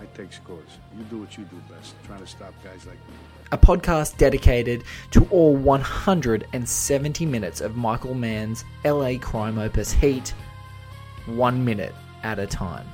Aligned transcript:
I 0.00 0.06
take 0.16 0.32
scores. 0.32 0.78
You 0.96 1.04
do 1.04 1.18
what 1.18 1.36
you 1.36 1.44
do 1.44 1.56
best, 1.68 1.94
trying 2.06 2.20
to 2.20 2.26
stop 2.26 2.54
guys 2.64 2.86
like 2.86 2.94
me. 2.94 3.14
A 3.52 3.58
podcast 3.58 4.16
dedicated 4.16 4.84
to 5.10 5.26
all 5.30 5.54
170 5.54 7.26
minutes 7.26 7.60
of 7.60 7.76
Michael 7.76 8.14
Mann's 8.14 8.64
LA 8.82 9.18
crime 9.20 9.58
opus 9.58 9.92
Heat, 9.92 10.32
one 11.26 11.62
minute 11.62 11.94
at 12.22 12.38
a 12.38 12.46
time. 12.46 12.86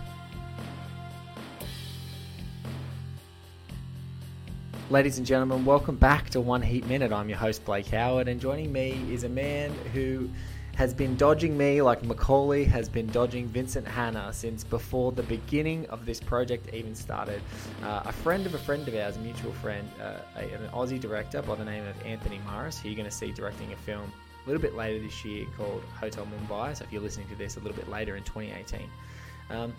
Ladies 4.90 5.18
and 5.18 5.26
gentlemen, 5.26 5.64
welcome 5.64 5.96
back 5.96 6.30
to 6.30 6.40
One 6.40 6.62
Heat 6.62 6.86
Minute. 6.88 7.12
I'm 7.12 7.28
your 7.28 7.38
host, 7.38 7.64
Blake 7.64 7.86
Howard, 7.86 8.26
and 8.26 8.40
joining 8.40 8.72
me 8.72 9.00
is 9.12 9.22
a 9.22 9.28
man 9.28 9.72
who 9.92 10.28
has 10.76 10.92
been 10.92 11.16
dodging 11.16 11.56
me 11.56 11.80
like 11.80 12.02
McCauley 12.02 12.66
has 12.66 12.86
been 12.86 13.06
dodging 13.06 13.46
Vincent 13.48 13.88
Hanna 13.88 14.30
since 14.32 14.62
before 14.62 15.10
the 15.10 15.22
beginning 15.22 15.86
of 15.86 16.04
this 16.04 16.20
project 16.20 16.72
even 16.74 16.94
started. 16.94 17.40
Uh, 17.82 18.02
a 18.04 18.12
friend 18.12 18.44
of 18.44 18.54
a 18.54 18.58
friend 18.58 18.86
of 18.86 18.94
ours, 18.94 19.16
a 19.16 19.20
mutual 19.20 19.52
friend, 19.52 19.88
uh, 20.00 20.18
a, 20.36 20.42
an 20.42 20.68
Aussie 20.74 21.00
director 21.00 21.40
by 21.40 21.54
the 21.54 21.64
name 21.64 21.86
of 21.86 21.94
Anthony 22.04 22.40
Morris, 22.46 22.78
who 22.78 22.90
you're 22.90 22.96
going 22.96 23.08
to 23.08 23.16
see 23.16 23.32
directing 23.32 23.72
a 23.72 23.76
film 23.76 24.12
a 24.44 24.46
little 24.46 24.60
bit 24.60 24.74
later 24.74 25.02
this 25.02 25.24
year 25.24 25.46
called 25.56 25.82
Hotel 25.98 26.26
Mumbai. 26.26 26.76
So 26.76 26.84
if 26.84 26.92
you're 26.92 27.02
listening 27.02 27.28
to 27.28 27.36
this 27.36 27.56
a 27.56 27.60
little 27.60 27.76
bit 27.76 27.88
later 27.88 28.14
in 28.16 28.22
2018. 28.24 28.80
Um, 29.48 29.72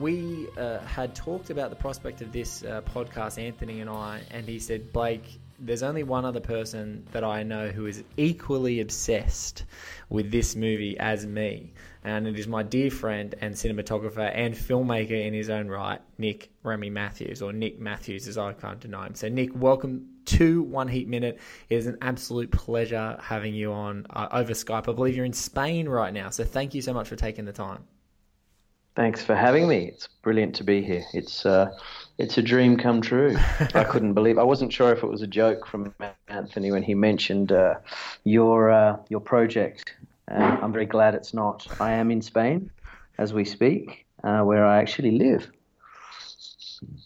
we 0.00 0.48
uh, 0.58 0.80
had 0.80 1.14
talked 1.14 1.50
about 1.50 1.70
the 1.70 1.76
prospect 1.76 2.22
of 2.22 2.32
this 2.32 2.64
uh, 2.64 2.80
podcast, 2.82 3.40
Anthony 3.40 3.80
and 3.80 3.90
I, 3.90 4.22
and 4.30 4.46
he 4.46 4.58
said, 4.58 4.92
Blake, 4.92 5.39
there's 5.60 5.82
only 5.82 6.02
one 6.02 6.24
other 6.24 6.40
person 6.40 7.06
that 7.12 7.22
I 7.22 7.42
know 7.42 7.68
who 7.68 7.86
is 7.86 8.02
equally 8.16 8.80
obsessed 8.80 9.64
with 10.08 10.30
this 10.30 10.56
movie 10.56 10.98
as 10.98 11.26
me, 11.26 11.72
and 12.02 12.26
it 12.26 12.38
is 12.38 12.48
my 12.48 12.62
dear 12.62 12.90
friend 12.90 13.34
and 13.40 13.54
cinematographer 13.54 14.30
and 14.34 14.54
filmmaker 14.54 15.10
in 15.10 15.34
his 15.34 15.50
own 15.50 15.68
right, 15.68 16.00
Nick 16.18 16.50
Remy 16.62 16.90
Matthews, 16.90 17.42
or 17.42 17.52
Nick 17.52 17.78
Matthews 17.78 18.26
as 18.26 18.38
I 18.38 18.54
can't 18.54 18.80
deny 18.80 19.06
him. 19.06 19.14
So, 19.14 19.28
Nick, 19.28 19.50
welcome 19.54 20.08
to 20.26 20.62
One 20.62 20.88
Heat 20.88 21.08
Minute. 21.08 21.38
It 21.68 21.76
is 21.76 21.86
an 21.86 21.98
absolute 22.00 22.50
pleasure 22.50 23.18
having 23.20 23.54
you 23.54 23.72
on 23.72 24.06
uh, 24.10 24.28
over 24.32 24.52
Skype. 24.52 24.88
I 24.88 24.92
believe 24.92 25.14
you're 25.14 25.26
in 25.26 25.32
Spain 25.32 25.88
right 25.88 26.12
now, 26.12 26.30
so 26.30 26.42
thank 26.42 26.74
you 26.74 26.80
so 26.80 26.94
much 26.94 27.08
for 27.08 27.16
taking 27.16 27.44
the 27.44 27.52
time. 27.52 27.84
Thanks 28.96 29.22
for 29.22 29.36
having 29.36 29.68
me. 29.68 29.86
It's 29.86 30.08
brilliant 30.08 30.54
to 30.56 30.64
be 30.64 30.82
here. 30.82 31.04
It's 31.14 31.46
uh, 31.46 31.70
it's 32.20 32.36
a 32.36 32.42
dream 32.42 32.76
come 32.76 33.00
true. 33.00 33.36
I 33.74 33.84
couldn't 33.84 34.12
believe. 34.12 34.38
I 34.38 34.42
wasn't 34.42 34.72
sure 34.72 34.92
if 34.92 35.02
it 35.02 35.06
was 35.06 35.22
a 35.22 35.26
joke 35.26 35.66
from 35.66 35.94
Anthony 36.28 36.70
when 36.70 36.82
he 36.82 36.94
mentioned 36.94 37.50
uh, 37.50 37.76
your 38.24 38.70
uh, 38.70 38.98
your 39.08 39.20
project. 39.20 39.94
Uh, 40.30 40.58
I'm 40.62 40.72
very 40.72 40.86
glad 40.86 41.14
it's 41.14 41.32
not. 41.32 41.66
I 41.80 41.92
am 41.92 42.10
in 42.10 42.20
Spain 42.20 42.70
as 43.16 43.32
we 43.32 43.44
speak, 43.44 44.06
uh, 44.22 44.42
where 44.42 44.66
I 44.66 44.78
actually 44.78 45.12
live. 45.12 45.50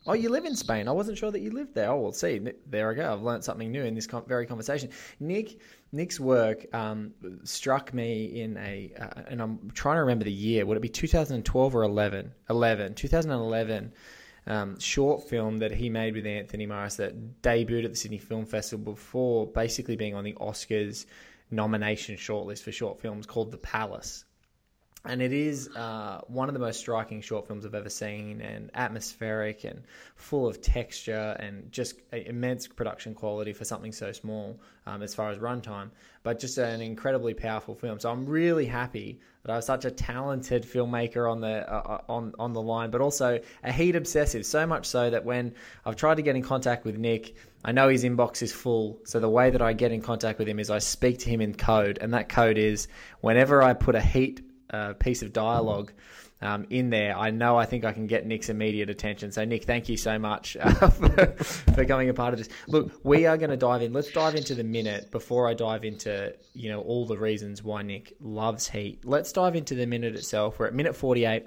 Oh, 0.07 0.13
you 0.13 0.29
live 0.29 0.45
in 0.45 0.55
Spain. 0.55 0.87
I 0.87 0.93
wasn't 0.93 1.19
sure 1.19 1.31
that 1.31 1.41
you 1.41 1.51
lived 1.51 1.75
there. 1.75 1.91
Oh, 1.91 2.01
well, 2.01 2.13
see, 2.13 2.41
there 2.67 2.91
I 2.91 2.95
go. 2.95 3.13
I've 3.13 3.23
learned 3.23 3.43
something 3.43 3.73
new 3.73 3.83
in 3.83 3.95
this 3.95 4.07
very 4.27 4.47
conversation. 4.47 4.91
Nick, 5.19 5.59
Nick's 5.91 6.21
work 6.21 6.67
um, 6.73 7.13
struck 7.43 7.93
me 7.93 8.41
in 8.41 8.57
a, 8.59 8.93
uh, 9.01 9.23
and 9.27 9.43
I'm 9.43 9.71
trying 9.75 9.97
to 9.97 10.03
remember 10.03 10.25
the 10.25 10.33
year. 10.33 10.65
Would 10.65 10.77
it 10.77 10.81
be 10.81 10.89
2012 10.89 11.75
or 11.75 11.83
11? 11.83 12.33
11. 12.51 12.95
2011. 12.95 13.93
Um, 14.47 14.79
short 14.79 15.29
film 15.29 15.59
that 15.59 15.73
he 15.73 15.89
made 15.89 16.15
with 16.15 16.27
Anthony 16.27 16.67
Morris 16.67 16.97
that 16.97 17.43
debuted 17.43 17.85
at 17.85 17.91
the 17.91 17.97
Sydney 17.97 18.19
Film 18.19 18.45
Festival 18.45 18.93
before 18.93 19.47
basically 19.47 19.97
being 19.97 20.15
on 20.15 20.25
the 20.25 20.35
Oscars 20.35 21.07
nomination 21.51 22.17
shortlist 22.17 22.63
for 22.63 22.73
short 22.73 23.01
films 23.01 23.27
called 23.27 23.51
The 23.51 23.59
Palace 23.59 24.25
and 25.07 25.21
it 25.21 25.33
is 25.33 25.69
uh, 25.77 26.23
one 26.29 26.49
of 26.49 26.55
the 26.55 26.61
most 26.61 26.81
striking 26.81 27.21
short 27.21 27.47
films 27.47 27.67
I've 27.67 27.75
ever 27.75 27.91
seen, 27.91 28.41
and 28.41 28.71
atmospheric 28.75 29.65
and 29.65 29.83
full 30.17 30.47
of 30.47 30.63
texture 30.63 31.37
and 31.39 31.71
just 31.71 32.01
immense 32.13 32.67
production 32.67 33.15
quality 33.15 33.53
for 33.53 33.65
something 33.65 33.93
so 33.93 34.13
small 34.13 34.59
um, 34.87 35.03
as 35.03 35.15
far 35.15 35.31
as 35.31 35.39
runtime, 35.39 35.91
but 36.23 36.39
just 36.39 36.57
an 36.57 36.81
incredibly 36.81 37.35
powerful 37.35 37.75
film. 37.75 37.99
So 38.01 38.11
I'm 38.11 38.25
really 38.25 38.65
happy 38.65 39.21
that 39.45 39.53
I 39.53 39.57
was 39.57 39.67
such 39.67 39.85
a 39.85 39.91
talented 39.91 40.65
filmmaker 40.65 41.31
on 41.31 41.41
the 41.41 41.71
uh, 41.71 41.77
uh, 41.77 42.13
on 42.13 42.33
on 42.39 42.53
the 42.53 42.63
line, 42.63 42.91
but 42.91 43.01
also 43.01 43.41
a 43.63 43.73
heat 43.73 43.95
obsessive. 43.95 44.47
So 44.47 44.67
much 44.67 44.87
so 44.87 45.11
that 45.11 45.25
when 45.25 45.55
I've 45.85 45.97
tried 45.97 46.17
to 46.17 46.23
get 46.23 46.37
in 46.37 46.43
contact 46.43 46.85
with 46.85 46.99
Nick. 46.99 47.37
I 47.67 47.73
know 47.73 47.89
his 47.89 48.05
inbox 48.05 48.43
is 48.43 48.53
full, 48.53 49.01
so 49.05 49.21
the 49.21 49.29
way 49.31 49.49
that 49.49 49.63
I 49.63 49.73
get 49.73 49.91
in 49.91 50.03
contact 50.03 50.39
with 50.39 50.47
him 50.47 50.59
is 50.59 50.69
I 50.69 50.81
speak 50.81 51.21
to 51.21 51.31
him 51.31 51.41
in 51.41 51.55
code, 51.55 51.97
and 51.99 52.13
that 52.13 52.29
code 52.29 52.59
is 52.59 52.89
whenever 53.23 53.63
I 53.63 53.73
put 53.73 53.95
a 53.95 54.03
heat 54.03 54.43
uh, 54.69 54.93
piece 54.93 55.23
of 55.23 55.33
dialogue 55.33 55.91
um, 56.45 56.67
in 56.69 56.91
there, 56.91 57.17
I 57.17 57.31
know 57.31 57.57
I 57.57 57.65
think 57.65 57.87
I 57.87 57.93
can 57.93 58.07
get 58.07 58.27
Nick's 58.27 58.51
immediate 58.51 58.91
attention. 58.91 59.33
So, 59.33 59.47
Nick, 59.47 59.65
thank 59.65 59.89
you 59.89 59.97
so 59.97 60.19
much 60.19 60.59
uh, 60.61 60.73
for, 60.91 61.27
for 61.39 61.73
becoming 61.73 62.11
a 62.11 62.15
part 62.15 62.35
of 62.35 62.39
this. 62.39 62.51
Look, 62.69 63.01
we 63.03 63.25
are 63.25 63.39
going 63.39 63.49
to 63.49 63.57
dive 63.57 63.81
in. 63.81 63.95
Let's 63.95 64.13
dive 64.13 64.35
into 64.35 64.55
the 64.55 64.63
minute 64.63 65.11
before 65.11 65.49
I 65.49 65.55
dive 65.55 65.85
into 65.85 66.35
you 66.53 66.69
know 66.69 66.83
all 66.83 67.07
the 67.07 67.17
reasons 67.17 67.63
why 67.63 67.81
Nick 67.83 68.13
loves 68.21 68.69
Heat. 68.69 69.07
Let's 69.07 69.33
dive 69.33 69.57
into 69.57 69.75
the 69.75 69.87
minute 69.87 70.15
itself. 70.15 70.59
We're 70.59 70.67
at 70.67 70.75
minute 70.75 70.95
forty-eight, 70.95 71.47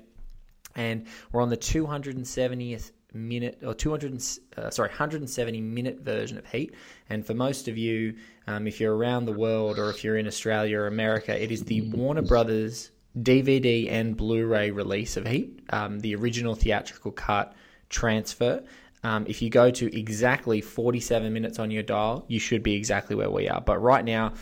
and 0.75 1.05
we're 1.31 1.43
on 1.43 1.49
the 1.49 1.57
two 1.57 1.85
hundred 1.85 2.15
and 2.15 2.27
seventieth 2.27 2.91
minute 3.13 3.59
or 3.65 3.73
200 3.73 4.21
uh, 4.57 4.69
sorry 4.69 4.89
170 4.89 5.61
minute 5.61 6.01
version 6.01 6.37
of 6.37 6.45
heat 6.45 6.75
and 7.09 7.25
for 7.25 7.33
most 7.33 7.69
of 7.69 7.77
you 7.77 8.13
um, 8.47 8.67
if 8.67 8.81
you're 8.81 8.95
around 8.95 9.25
the 9.25 9.31
world 9.31 9.79
or 9.79 9.89
if 9.89 10.03
you're 10.03 10.17
in 10.17 10.27
australia 10.27 10.77
or 10.77 10.87
america 10.87 11.41
it 11.41 11.49
is 11.49 11.63
the 11.63 11.81
warner 11.91 12.21
brothers 12.21 12.91
DVD 13.22 13.91
and 13.91 14.16
Blu-ray 14.16 14.72
release 14.72 15.17
of 15.17 15.28
Heat, 15.28 15.59
um, 15.69 16.00
the 16.00 16.16
original 16.16 16.55
theatrical 16.55 17.11
cut 17.11 17.53
transfer. 17.89 18.63
Um, 19.03 19.25
if 19.28 19.41
you 19.41 19.50
go 19.50 19.72
to 19.72 19.97
exactly 19.97 20.61
47 20.61 21.31
minutes 21.31 21.59
on 21.59 21.72
your 21.72 21.83
dial, 21.83 22.25
you 22.27 22.39
should 22.39 22.63
be 22.63 22.75
exactly 22.75 23.16
where 23.16 23.29
we 23.29 23.47
are. 23.47 23.61
But 23.61 23.81
right 23.81 24.03
now, 24.03 24.33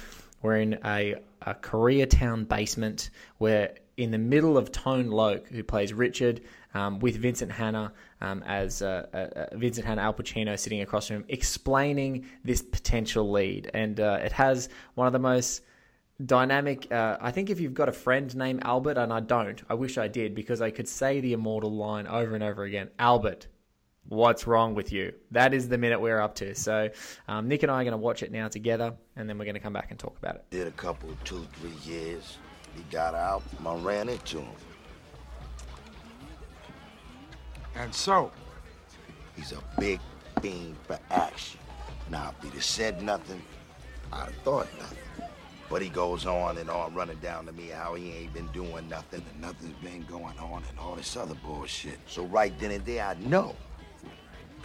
we're 0.42 0.58
in 0.58 0.80
a, 0.86 1.16
a 1.42 1.56
Koreatown 1.56 2.48
basement. 2.48 3.10
We're 3.40 3.74
in 3.98 4.12
the 4.12 4.18
middle 4.18 4.58
of 4.58 4.72
Tone 4.72 5.10
Loc, 5.10 5.48
who 5.48 5.64
plays 5.64 5.94
Richard, 5.94 6.42
um, 6.74 7.00
with 7.00 7.16
Vincent 7.16 7.52
Hanna 7.52 7.94
um, 8.22 8.44
as 8.46 8.82
uh, 8.82 9.08
uh, 9.14 9.18
uh, 9.18 9.58
Vincent 9.58 9.86
Hanna 9.86 10.02
Al 10.02 10.14
Pacino 10.14 10.58
sitting 10.60 10.82
across 10.82 11.08
from 11.08 11.18
him, 11.18 11.26
explaining 11.30 12.26
this 12.44 12.62
potential 12.62 13.32
lead. 13.32 13.72
And 13.74 14.00
uh, 14.00 14.20
it 14.22 14.32
has 14.34 14.70
one 14.96 15.08
of 15.08 15.14
the 15.14 15.20
most 15.20 15.62
dynamic. 16.24 16.92
Uh, 16.92 17.18
I 17.20 17.32
think 17.32 17.50
if 17.50 17.60
you've 17.60 17.74
got 17.74 17.90
a 17.90 17.94
friend 17.94 18.34
named 18.36 18.62
Albert, 18.64 18.98
and 18.98 19.12
I 19.12 19.20
don't, 19.20 19.62
I 19.70 19.74
wish 19.74 19.98
I 19.98 20.08
did 20.08 20.36
because 20.36 20.62
I 20.62 20.72
could 20.72 20.88
say 20.88 21.20
the 21.20 21.34
immortal 21.34 21.72
line 21.72 22.08
over 22.08 22.36
and 22.36 22.44
over 22.44 22.64
again 22.64 22.90
Albert, 23.00 23.48
what's 24.08 24.48
wrong 24.48 24.76
with 24.76 24.92
you? 24.92 25.14
That 25.32 25.54
is 25.54 25.68
the 25.68 25.78
minute 25.78 26.00
we're 26.00 26.22
up 26.22 26.36
to. 26.36 26.56
So 26.56 26.90
um, 27.28 27.48
Nick 27.48 27.64
and 27.64 27.72
I 27.72 27.82
are 27.82 27.84
going 27.84 27.92
to 27.92 27.98
watch 27.98 28.24
it 28.24 28.32
now 28.32 28.48
together, 28.48 28.94
and 29.16 29.28
then 29.30 29.38
we're 29.38 29.46
going 29.46 29.56
to 29.56 29.62
come 29.62 29.74
back 29.74 29.92
and 29.92 30.00
talk 30.00 30.18
about 30.18 30.36
it. 30.36 30.46
Did 30.52 30.68
a 30.68 30.72
couple, 30.72 31.10
two, 31.24 31.46
three 31.60 31.92
years. 31.92 32.38
He 32.76 32.84
got 32.92 33.16
out, 33.16 33.42
I 33.66 33.76
ran 33.76 34.10
into 34.10 34.40
him. 34.40 34.56
And 37.76 37.94
so? 37.94 38.32
He's 39.36 39.52
a 39.52 39.62
big 39.80 40.00
fiend 40.42 40.76
for 40.88 40.98
action. 41.10 41.60
Now, 42.10 42.34
if 42.38 42.44
he'd 42.44 42.54
have 42.54 42.64
said 42.64 43.02
nothing, 43.02 43.42
I'd 44.14 44.26
have 44.26 44.36
thought 44.44 44.68
nothing. 44.78 44.98
But 45.70 45.82
he 45.82 45.90
goes 45.90 46.26
on 46.26 46.58
and 46.58 46.70
on 46.70 46.94
running 46.94 47.18
down 47.18 47.48
to 47.48 47.52
me 47.52 47.70
how 47.70 47.96
he 47.96 48.12
ain't 48.12 48.34
been 48.34 48.48
doing 48.48 48.88
nothing 48.88 49.24
and 49.32 49.42
nothing's 49.42 49.74
been 49.84 50.04
going 50.04 50.38
on 50.38 50.64
and 50.70 50.80
all 50.80 50.96
this 50.96 51.18
other 51.18 51.36
bullshit. 51.44 51.98
So 52.08 52.26
right 52.26 52.58
then 52.60 52.72
and 52.72 52.86
there, 52.86 53.04
I 53.04 53.16
know 53.28 53.56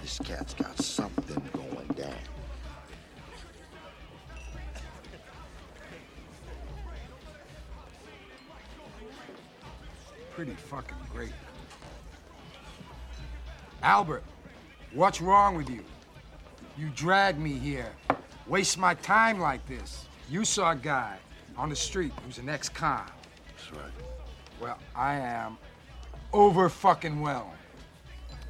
this 0.02 0.18
cat's 0.18 0.54
got 0.54 0.76
something 0.78 1.42
going 1.52 1.88
down. 1.96 2.14
Pretty 10.32 10.52
fucking 10.52 10.96
great. 11.12 11.32
Albert, 13.82 14.22
what's 14.92 15.20
wrong 15.20 15.56
with 15.56 15.70
you? 15.70 15.82
You 16.76 16.90
drag 16.94 17.38
me 17.38 17.52
here. 17.52 17.90
Waste 18.46 18.78
my 18.78 18.94
time 18.94 19.40
like 19.40 19.66
this. 19.66 20.06
You 20.30 20.44
saw 20.44 20.70
a 20.70 20.76
guy 20.76 21.16
on 21.56 21.70
the 21.70 21.76
street 21.76 22.12
who's 22.24 22.38
an 22.38 22.48
ex-con. 22.48 23.10
That's 23.48 23.72
right. 23.72 23.90
Well, 24.60 24.78
I 24.94 25.16
am 25.16 25.58
over 26.32 26.68
fucking 26.68 27.20
well. 27.20 27.52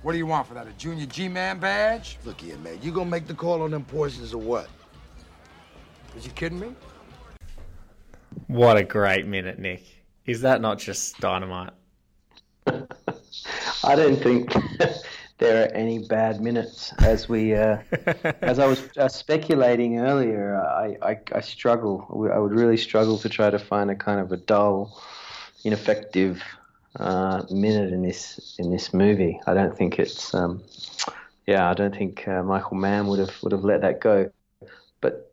What 0.02 0.12
do 0.12 0.18
you 0.18 0.26
want 0.26 0.46
for 0.46 0.52
that? 0.52 0.66
A 0.66 0.72
junior 0.72 1.06
G-man 1.06 1.58
badge? 1.58 2.18
Look 2.26 2.42
here, 2.42 2.58
man. 2.58 2.78
You 2.82 2.92
gonna 2.92 3.08
make 3.08 3.26
the 3.26 3.32
call 3.32 3.62
on 3.62 3.70
them 3.70 3.86
poisons 3.86 4.34
or 4.34 4.42
what? 4.42 4.68
Was 6.14 6.26
you 6.26 6.32
kidding 6.32 6.60
me? 6.60 6.74
What 8.46 8.76
a 8.76 8.84
great 8.84 9.26
minute, 9.26 9.58
Nick. 9.58 9.82
Is 10.26 10.42
that 10.42 10.60
not 10.60 10.78
just 10.78 11.18
dynamite? 11.18 11.72
I 12.66 13.96
don't 13.96 14.22
think 14.22 14.52
there 15.40 15.64
are 15.64 15.72
any 15.72 15.98
bad 15.98 16.40
minutes. 16.40 16.92
As 16.98 17.28
we, 17.28 17.54
uh, 17.54 17.78
as 18.42 18.58
I 18.58 18.66
was 18.66 18.88
uh, 18.96 19.08
speculating 19.08 19.98
earlier, 19.98 20.60
I, 20.60 20.96
I, 21.02 21.20
I 21.32 21.40
struggle. 21.40 22.06
I 22.32 22.38
would 22.38 22.52
really 22.52 22.76
struggle 22.76 23.18
to 23.18 23.28
try 23.28 23.50
to 23.50 23.58
find 23.58 23.90
a 23.90 23.96
kind 23.96 24.20
of 24.20 24.30
a 24.30 24.36
dull, 24.36 25.02
ineffective 25.64 26.42
uh, 26.96 27.42
minute 27.50 27.92
in 27.92 28.02
this 28.02 28.54
in 28.58 28.70
this 28.70 28.94
movie. 28.94 29.40
I 29.46 29.54
don't 29.54 29.76
think 29.76 29.98
it's. 29.98 30.32
Um, 30.34 30.62
yeah, 31.46 31.68
I 31.68 31.74
don't 31.74 31.96
think 31.96 32.28
uh, 32.28 32.42
Michael 32.42 32.76
Mann 32.76 33.06
would 33.08 33.18
have 33.18 33.34
would 33.42 33.52
have 33.52 33.64
let 33.64 33.80
that 33.80 34.00
go. 34.00 34.30
But 35.00 35.29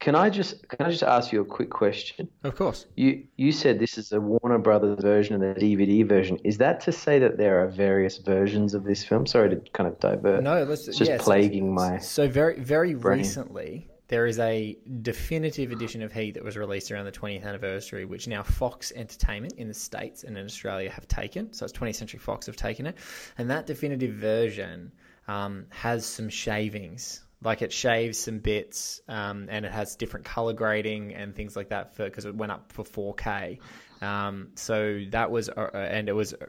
can 0.00 0.14
I 0.14 0.30
just 0.30 0.66
can 0.68 0.86
I 0.86 0.90
just 0.90 1.02
ask 1.02 1.30
you 1.30 1.42
a 1.42 1.44
quick 1.44 1.70
question? 1.70 2.28
Of 2.42 2.56
course. 2.56 2.86
You 2.96 3.24
you 3.36 3.52
said 3.52 3.78
this 3.78 3.98
is 3.98 4.12
a 4.12 4.20
Warner 4.20 4.58
Brothers 4.58 4.98
version 5.00 5.34
and 5.34 5.54
the 5.54 5.60
DVD 5.60 6.08
version. 6.08 6.38
Is 6.42 6.56
that 6.58 6.80
to 6.80 6.92
say 6.92 7.18
that 7.18 7.36
there 7.36 7.62
are 7.62 7.68
various 7.68 8.16
versions 8.16 8.72
of 8.72 8.84
this 8.84 9.04
film? 9.04 9.26
Sorry 9.26 9.50
to 9.50 9.56
kind 9.72 9.88
of 9.88 10.00
divert. 10.00 10.42
No, 10.42 10.64
let's 10.64 10.88
it's 10.88 10.96
just 10.96 11.10
yeah, 11.10 11.18
so- 11.18 11.24
plaguing 11.24 11.74
my. 11.74 11.98
So 11.98 12.28
very 12.28 12.58
very 12.58 12.94
brain. 12.94 13.18
recently, 13.18 13.90
there 14.08 14.26
is 14.26 14.38
a 14.38 14.78
definitive 15.02 15.70
edition 15.70 16.02
of 16.02 16.12
Heat 16.12 16.32
that 16.32 16.42
was 16.42 16.56
released 16.56 16.90
around 16.90 17.04
the 17.04 17.12
20th 17.12 17.44
anniversary, 17.44 18.06
which 18.06 18.26
now 18.26 18.42
Fox 18.42 18.92
Entertainment 18.96 19.52
in 19.58 19.68
the 19.68 19.74
states 19.74 20.24
and 20.24 20.36
in 20.36 20.46
Australia 20.46 20.90
have 20.90 21.06
taken. 21.08 21.52
So 21.52 21.64
it's 21.64 21.74
20th 21.74 21.96
Century 21.96 22.18
Fox 22.18 22.46
have 22.46 22.56
taken 22.56 22.86
it, 22.86 22.96
and 23.36 23.50
that 23.50 23.66
definitive 23.66 24.14
version 24.14 24.90
um, 25.28 25.66
has 25.68 26.06
some 26.06 26.30
shavings. 26.30 27.22
Like 27.42 27.62
it 27.62 27.72
shaves 27.72 28.18
some 28.18 28.38
bits, 28.40 29.00
um, 29.08 29.46
and 29.50 29.64
it 29.64 29.72
has 29.72 29.96
different 29.96 30.26
color 30.26 30.52
grading 30.52 31.14
and 31.14 31.34
things 31.34 31.56
like 31.56 31.70
that 31.70 31.94
for 31.96 32.04
because 32.04 32.26
it 32.26 32.34
went 32.34 32.52
up 32.52 32.72
for 32.72 32.84
4K. 32.84 33.58
Um, 34.02 34.50
so 34.56 35.04
that 35.10 35.30
was, 35.30 35.48
uh, 35.48 35.70
uh, 35.72 35.76
and 35.76 36.08
it 36.08 36.12
was 36.12 36.34
uh, 36.34 36.46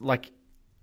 like 0.00 0.32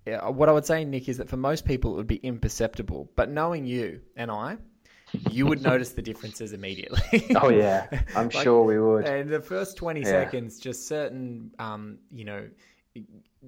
yeah, 0.06 0.28
what 0.30 0.50
I 0.50 0.52
would 0.52 0.66
say, 0.66 0.86
Nick, 0.86 1.10
is 1.10 1.18
that 1.18 1.30
for 1.30 1.38
most 1.38 1.66
people 1.66 1.94
it 1.94 1.98
would 1.98 2.08
be 2.08 2.18
imperceptible. 2.18 3.10
But 3.16 3.30
knowing 3.32 3.66
you 3.66 4.02
and 4.16 4.30
I, 4.30 4.58
you 5.28 5.48
would 5.48 5.62
notice 5.72 5.94
the 5.94 6.04
differences 6.04 6.54
immediately. 6.54 7.36
Oh 7.36 7.50
yeah, 7.50 7.88
I'm 8.16 8.30
Like, 8.32 8.44
sure 8.44 8.64
we 8.64 8.80
would. 8.80 9.08
And 9.08 9.30
the 9.30 9.42
first 9.42 9.78
20 9.78 10.02
Yeah. 10.02 10.06
seconds, 10.06 10.60
just 10.60 10.88
certain, 10.88 11.52
um, 11.58 12.00
you 12.12 12.26
know, 12.26 12.48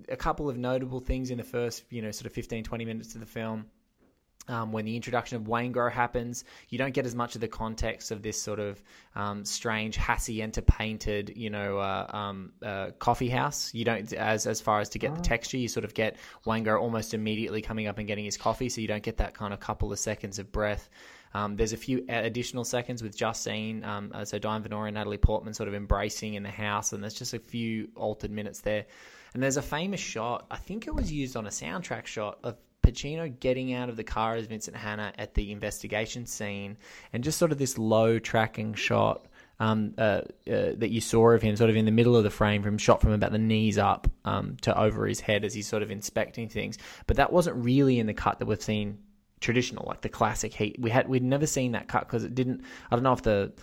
a 0.10 0.16
couple 0.16 0.50
of 0.50 0.58
notable 0.58 1.00
things 1.00 1.30
in 1.30 1.38
the 1.38 1.44
first, 1.44 1.84
you 1.92 2.02
know, 2.02 2.12
sort 2.12 2.26
of 2.26 2.34
15, 2.34 2.64
20 2.64 2.86
minutes 2.86 3.14
of 3.14 3.22
the 3.22 3.28
film. 3.28 3.66
Um, 4.50 4.72
when 4.72 4.86
the 4.86 4.96
introduction 4.96 5.36
of 5.36 5.44
Waingro 5.44 5.92
happens, 5.92 6.46
you 6.70 6.78
don't 6.78 6.94
get 6.94 7.06
as 7.06 7.14
much 7.14 7.36
of 7.36 7.42
the 7.42 7.48
context 7.48 8.12
of 8.12 8.22
this 8.22 8.42
sort 8.42 8.60
of 8.60 8.82
um, 9.16 9.44
strange 9.44 9.98
hacienda 9.98 10.62
painted, 10.62 11.34
you 11.36 11.50
know, 11.50 11.80
uh, 11.80 12.08
um, 12.10 12.54
uh, 12.64 12.92
coffee 12.98 13.28
house. 13.28 13.74
You 13.74 13.84
don't, 13.84 14.12
as 14.14 14.48
as 14.48 14.62
far 14.62 14.80
as 14.80 14.90
to 14.90 15.00
get 15.00 15.14
the 15.16 15.22
texture, 15.22 15.58
you 15.58 15.68
sort 15.68 15.84
of 15.84 15.94
get 15.94 16.16
Waingro 16.46 16.80
almost 16.80 17.14
immediately 17.14 17.62
coming 17.62 17.88
up 17.88 17.98
and 17.98 18.08
getting 18.08 18.26
his 18.26 18.38
coffee, 18.38 18.70
so 18.70 18.80
you 18.80 18.88
don't 18.88 19.04
get 19.04 19.18
that 19.18 19.34
kind 19.34 19.54
of 19.54 19.60
couple 19.60 19.92
of 19.92 20.00
seconds 20.00 20.40
of 20.40 20.52
breath. 20.52 20.90
Um, 21.34 21.56
there's 21.56 21.74
a 21.74 21.78
few 21.78 22.06
additional 22.08 22.64
seconds 22.64 23.04
with 23.04 23.16
Justine, 23.16 23.84
um, 23.84 24.12
uh, 24.14 24.26
so 24.26 24.40
Diane 24.40 24.64
Venora 24.64 24.88
and 24.88 24.96
Natalie 24.96 25.18
Portman 25.18 25.54
sort 25.54 25.68
of 25.68 25.76
embracing 25.76 26.36
in 26.36 26.44
the 26.44 26.50
house, 26.50 26.94
and 26.94 27.04
there's 27.04 27.14
just 27.14 27.34
a 27.34 27.40
few 27.40 27.90
altered 27.96 28.32
minutes 28.32 28.62
there. 28.62 28.86
And 29.34 29.44
there's 29.44 29.58
a 29.58 29.62
famous 29.62 30.00
shot, 30.00 30.48
I 30.50 30.58
think 30.58 30.88
it 30.88 30.96
was 30.96 31.12
used 31.12 31.36
on 31.36 31.46
a 31.46 31.50
soundtrack 31.50 32.06
shot 32.06 32.40
of 32.44 32.56
Pacino 32.88 33.40
getting 33.40 33.74
out 33.74 33.90
of 33.90 33.98
the 33.98 34.04
car 34.04 34.36
as 34.36 34.46
Vincent 34.46 34.78
Hanna 34.78 35.14
at 35.18 35.34
the 35.34 35.52
investigation 35.52 36.26
scene, 36.26 36.78
and 37.12 37.24
just 37.24 37.38
sort 37.38 37.52
of 37.52 37.58
this 37.58 37.78
low 37.78 38.20
tracking 38.20 38.74
shot 38.74 39.26
um, 39.60 39.94
uh, 39.98 40.02
uh, 40.02 40.22
that 40.46 40.90
you 40.90 41.02
saw 41.02 41.32
of 41.32 41.42
him, 41.42 41.56
sort 41.56 41.70
of 41.70 41.76
in 41.76 41.86
the 41.86 41.92
middle 41.92 42.16
of 42.16 42.24
the 42.24 42.30
frame, 42.30 42.64
from 42.64 42.78
shot 42.78 43.02
from 43.02 43.12
about 43.12 43.32
the 43.32 43.38
knees 43.38 43.78
up 43.78 44.10
um, 44.26 44.56
to 44.62 44.78
over 44.80 45.06
his 45.06 45.20
head 45.20 45.44
as 45.44 45.54
he's 45.54 45.68
sort 45.68 45.84
of 45.84 45.92
inspecting 45.92 46.48
things. 46.48 46.78
But 47.08 47.18
that 47.18 47.32
wasn't 47.32 47.64
really 47.64 48.00
in 48.00 48.08
the 48.08 48.14
cut 48.14 48.40
that 48.40 48.46
we've 48.46 48.62
seen 48.62 49.00
traditional, 49.42 49.86
like 49.88 50.02
the 50.02 50.10
classic 50.10 50.54
Heat. 50.54 50.78
We 50.80 50.90
had 50.90 51.08
we'd 51.08 51.24
never 51.24 51.46
seen 51.46 51.74
that 51.74 51.88
cut 51.88 52.08
because 52.08 52.24
it 52.24 52.36
didn't. 52.36 52.62
I 52.90 52.96
don't 52.96 53.04
know 53.04 53.14
if 53.14 53.24
the 53.24 53.54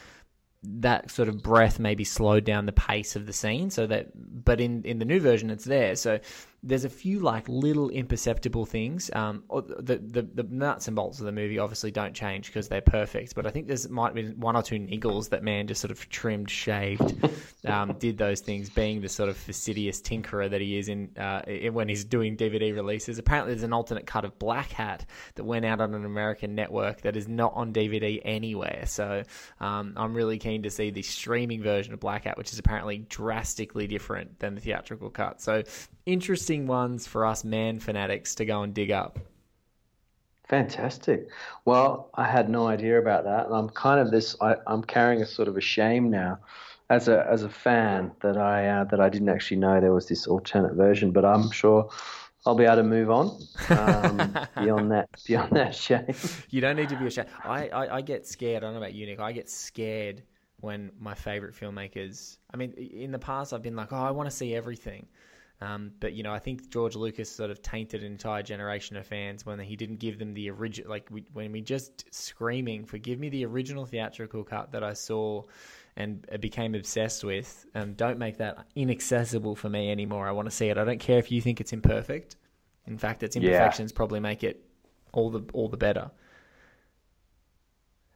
that 0.66 1.10
sort 1.10 1.28
of 1.28 1.42
breath 1.42 1.78
maybe 1.78 2.04
slowed 2.04 2.44
down 2.44 2.66
the 2.66 2.72
pace 2.72 3.16
of 3.16 3.26
the 3.26 3.32
scene 3.32 3.68
so 3.68 3.86
that 3.86 4.10
but 4.44 4.60
in 4.60 4.82
in 4.84 4.98
the 4.98 5.04
new 5.04 5.20
version 5.20 5.50
it's 5.50 5.64
there 5.64 5.94
so 5.94 6.18
there's 6.64 6.84
a 6.84 6.90
few 6.90 7.20
like 7.20 7.48
little 7.48 7.90
imperceptible 7.90 8.66
things. 8.66 9.10
Um 9.14 9.44
the 9.78 9.98
the, 9.98 10.22
the 10.22 10.42
nuts 10.44 10.88
and 10.88 10.96
bolts 10.96 11.18
of 11.20 11.26
the 11.26 11.32
movie 11.32 11.58
obviously 11.58 11.90
don't 11.90 12.14
change 12.14 12.46
because 12.46 12.68
they're 12.68 12.80
perfect 12.80 13.34
but 13.34 13.46
i 13.46 13.50
think 13.50 13.66
there's 13.66 13.88
might 13.88 14.14
be 14.14 14.30
one 14.30 14.56
or 14.56 14.62
two 14.62 14.76
niggles 14.76 15.28
that 15.30 15.42
man 15.42 15.66
just 15.66 15.80
sort 15.80 15.90
of 15.90 16.08
trimmed 16.08 16.50
shaved 16.50 17.14
um 17.66 17.92
did 17.98 18.16
those 18.18 18.40
things 18.40 18.70
being 18.70 19.00
the 19.00 19.08
sort 19.08 19.28
of 19.28 19.36
fastidious 19.36 20.00
tinkerer 20.00 20.50
that 20.50 20.60
he 20.60 20.78
is 20.78 20.88
in 20.88 21.10
uh 21.18 21.42
in- 21.46 21.74
when 21.74 21.88
he's 21.88 22.04
doing 22.04 22.36
dvd 22.36 22.74
releases. 22.74 23.18
Apparently 23.18 23.52
there's 23.52 23.64
an 23.64 23.72
alternate 23.72 24.06
cut 24.06 24.24
of 24.24 24.38
black 24.38 24.70
hat 24.70 25.04
that 25.34 25.44
went 25.44 25.64
out 25.64 25.80
on 25.80 25.94
an 25.94 26.04
american 26.04 26.54
network 26.54 27.02
that 27.02 27.16
is 27.16 27.28
not 27.28 27.52
on 27.54 27.72
dvd 27.72 28.20
anywhere. 28.24 28.84
So 28.86 29.22
um 29.60 29.94
i'm 29.96 30.14
really 30.14 30.38
keen 30.38 30.62
to 30.62 30.70
see 30.70 30.90
the 30.90 31.02
streaming 31.02 31.62
version 31.62 31.92
of 31.92 32.00
black 32.00 32.24
hat 32.24 32.36
which 32.38 32.52
is 32.52 32.58
apparently 32.58 32.98
drastically 32.98 33.86
different 33.86 34.38
than 34.38 34.54
the 34.54 34.60
theatrical 34.60 35.10
cut. 35.10 35.40
So 35.40 35.62
interesting 36.06 36.53
ones 36.62 37.06
for 37.06 37.26
us 37.26 37.44
man 37.44 37.78
fanatics 37.78 38.34
to 38.34 38.44
go 38.44 38.62
and 38.62 38.74
dig 38.74 38.90
up 38.90 39.18
Fantastic. 40.48 41.28
Well, 41.64 42.10
I 42.14 42.26
had 42.26 42.50
no 42.50 42.66
idea 42.66 42.98
about 42.98 43.24
that, 43.24 43.46
and 43.46 43.54
I'm 43.54 43.70
kind 43.70 43.98
of 43.98 44.10
this. 44.10 44.36
I, 44.42 44.56
I'm 44.66 44.84
carrying 44.84 45.22
a 45.22 45.26
sort 45.26 45.48
of 45.48 45.56
a 45.56 45.60
shame 45.62 46.10
now, 46.10 46.38
as 46.90 47.08
a 47.08 47.26
as 47.30 47.42
a 47.44 47.48
fan 47.48 48.12
that 48.20 48.36
I 48.36 48.68
uh, 48.68 48.84
that 48.84 49.00
I 49.00 49.08
didn't 49.08 49.30
actually 49.30 49.56
know 49.56 49.80
there 49.80 49.92
was 49.92 50.06
this 50.06 50.26
alternate 50.26 50.74
version. 50.74 51.12
But 51.12 51.24
I'm 51.24 51.50
sure 51.50 51.88
I'll 52.44 52.54
be 52.54 52.64
able 52.64 52.76
to 52.76 52.82
move 52.82 53.10
on 53.10 53.40
um, 53.70 54.38
beyond 54.62 54.92
that 54.92 55.08
beyond 55.26 55.52
that 55.52 55.74
shame. 55.74 56.14
You 56.50 56.60
don't 56.60 56.76
need 56.76 56.90
to 56.90 56.96
be 56.96 57.06
ashamed. 57.06 57.28
I, 57.42 57.68
I, 57.68 57.96
I 57.96 58.00
get 58.02 58.26
scared. 58.26 58.58
I 58.62 58.66
don't 58.66 58.74
know 58.74 58.80
about 58.80 58.94
you, 58.94 59.06
Nick. 59.06 59.20
I 59.20 59.32
get 59.32 59.48
scared 59.48 60.22
when 60.60 60.92
my 61.00 61.14
favorite 61.14 61.54
filmmakers. 61.54 62.36
I 62.52 62.58
mean, 62.58 62.72
in 62.72 63.12
the 63.12 63.18
past, 63.18 63.54
I've 63.54 63.62
been 63.62 63.76
like, 63.76 63.94
oh, 63.94 63.96
I 63.96 64.10
want 64.10 64.28
to 64.28 64.36
see 64.36 64.54
everything. 64.54 65.06
Um, 65.60 65.92
but 66.00 66.12
you 66.12 66.22
know, 66.22 66.32
I 66.32 66.38
think 66.40 66.68
George 66.68 66.96
Lucas 66.96 67.30
sort 67.30 67.50
of 67.50 67.62
tainted 67.62 68.02
an 68.02 68.12
entire 68.12 68.42
generation 68.42 68.96
of 68.96 69.06
fans 69.06 69.46
when 69.46 69.58
he 69.60 69.76
didn't 69.76 69.96
give 69.96 70.18
them 70.18 70.34
the 70.34 70.50
original. 70.50 70.90
Like 70.90 71.08
we, 71.10 71.24
when 71.32 71.52
we 71.52 71.60
just 71.60 72.12
screaming 72.12 72.84
for, 72.84 72.98
"Give 72.98 73.18
me 73.18 73.28
the 73.28 73.46
original 73.46 73.86
theatrical 73.86 74.44
cut 74.44 74.72
that 74.72 74.82
I 74.84 74.92
saw." 74.92 75.44
And 75.96 76.26
became 76.40 76.74
obsessed 76.74 77.22
with. 77.22 77.66
Um, 77.76 77.94
don't 77.94 78.18
make 78.18 78.38
that 78.38 78.66
inaccessible 78.74 79.54
for 79.54 79.68
me 79.68 79.92
anymore. 79.92 80.26
I 80.26 80.32
want 80.32 80.46
to 80.46 80.50
see 80.50 80.68
it. 80.68 80.76
I 80.76 80.82
don't 80.82 80.98
care 80.98 81.18
if 81.20 81.30
you 81.30 81.40
think 81.40 81.60
it's 81.60 81.72
imperfect. 81.72 82.34
In 82.88 82.98
fact, 82.98 83.22
its 83.22 83.36
Yeah. 83.36 83.42
imperfections 83.42 83.92
probably 83.92 84.18
make 84.18 84.42
it 84.42 84.68
all 85.12 85.30
the 85.30 85.44
all 85.52 85.68
the 85.68 85.76
better. 85.76 86.10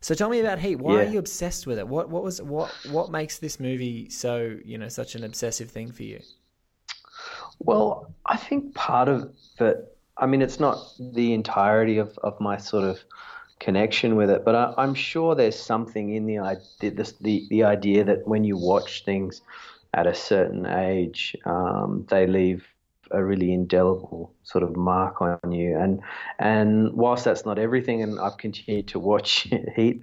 So 0.00 0.14
tell 0.14 0.28
me 0.28 0.40
about 0.40 0.58
Heat. 0.58 0.76
Why 0.76 1.00
are 1.02 1.04
you 1.04 1.18
obsessed 1.18 1.66
with 1.68 1.78
it? 1.78 1.86
What 1.86 2.08
what 2.10 2.24
was 2.24 2.40
what 2.42 2.72
what 2.90 3.10
makes 3.10 3.38
this 3.38 3.58
movie 3.60 4.08
so 4.10 4.58
you 4.64 4.76
know 4.78 4.88
such 4.88 5.14
an 5.14 5.22
obsessive 5.24 5.70
thing 5.70 5.92
for 5.92 6.02
you? 6.02 6.20
Well, 7.58 8.12
I 8.26 8.36
think 8.36 8.74
part 8.74 9.08
of 9.08 9.30
it, 9.60 9.96
I 10.16 10.26
mean, 10.26 10.42
it's 10.42 10.60
not 10.60 10.78
the 10.98 11.32
entirety 11.32 11.98
of, 11.98 12.16
of 12.18 12.40
my 12.40 12.56
sort 12.56 12.84
of 12.84 12.98
connection 13.60 14.16
with 14.16 14.30
it, 14.30 14.44
but 14.44 14.54
I, 14.54 14.74
I'm 14.76 14.94
sure 14.94 15.34
there's 15.34 15.58
something 15.58 16.14
in 16.14 16.26
the 16.26 16.38
idea, 16.38 16.90
the, 17.20 17.46
the 17.50 17.64
idea 17.64 18.04
that 18.04 18.26
when 18.26 18.44
you 18.44 18.56
watch 18.56 19.04
things 19.04 19.42
at 19.94 20.06
a 20.06 20.14
certain 20.14 20.66
age, 20.66 21.36
um, 21.44 22.06
they 22.08 22.26
leave 22.26 22.66
a 23.10 23.24
really 23.24 23.52
indelible 23.52 24.34
sort 24.42 24.62
of 24.62 24.76
mark 24.76 25.20
on 25.22 25.52
you. 25.52 25.78
And 25.78 26.00
and 26.38 26.92
whilst 26.92 27.24
that's 27.24 27.44
not 27.44 27.58
everything, 27.58 28.02
and 28.02 28.20
I've 28.20 28.36
continued 28.36 28.88
to 28.88 28.98
watch 28.98 29.48
Heat 29.76 30.02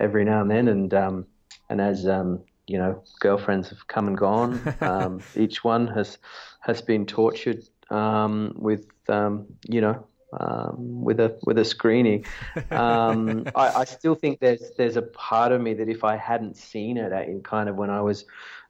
every 0.00 0.24
now 0.24 0.40
and 0.40 0.50
then, 0.50 0.68
and 0.68 0.94
um, 0.94 1.26
and 1.68 1.80
as 1.80 2.06
um, 2.06 2.40
you 2.68 2.78
know, 2.78 3.02
girlfriends 3.20 3.68
have 3.70 3.86
come 3.86 4.06
and 4.06 4.16
gone. 4.16 4.60
Um, 4.80 5.20
each 5.36 5.64
one 5.64 5.88
has 5.88 6.18
has 6.60 6.80
been 6.82 7.04
tortured 7.06 7.62
um, 7.90 8.54
with 8.56 8.86
um, 9.08 9.46
you 9.68 9.80
know 9.80 10.06
um, 10.38 11.02
with 11.02 11.20
a 11.20 11.38
with 11.44 11.58
a 11.58 11.64
screening. 11.64 12.24
Um, 12.70 13.46
I, 13.54 13.80
I 13.80 13.84
still 13.84 14.14
think 14.14 14.40
there's 14.40 14.62
there's 14.76 14.96
a 14.96 15.02
part 15.02 15.52
of 15.52 15.60
me 15.60 15.74
that 15.74 15.88
if 15.88 16.04
I 16.04 16.16
hadn't 16.16 16.56
seen 16.56 16.96
it 16.96 17.12
at, 17.12 17.28
in 17.28 17.42
kind 17.42 17.68
of 17.68 17.76
when 17.76 17.90
I 17.90 18.00
was 18.00 18.24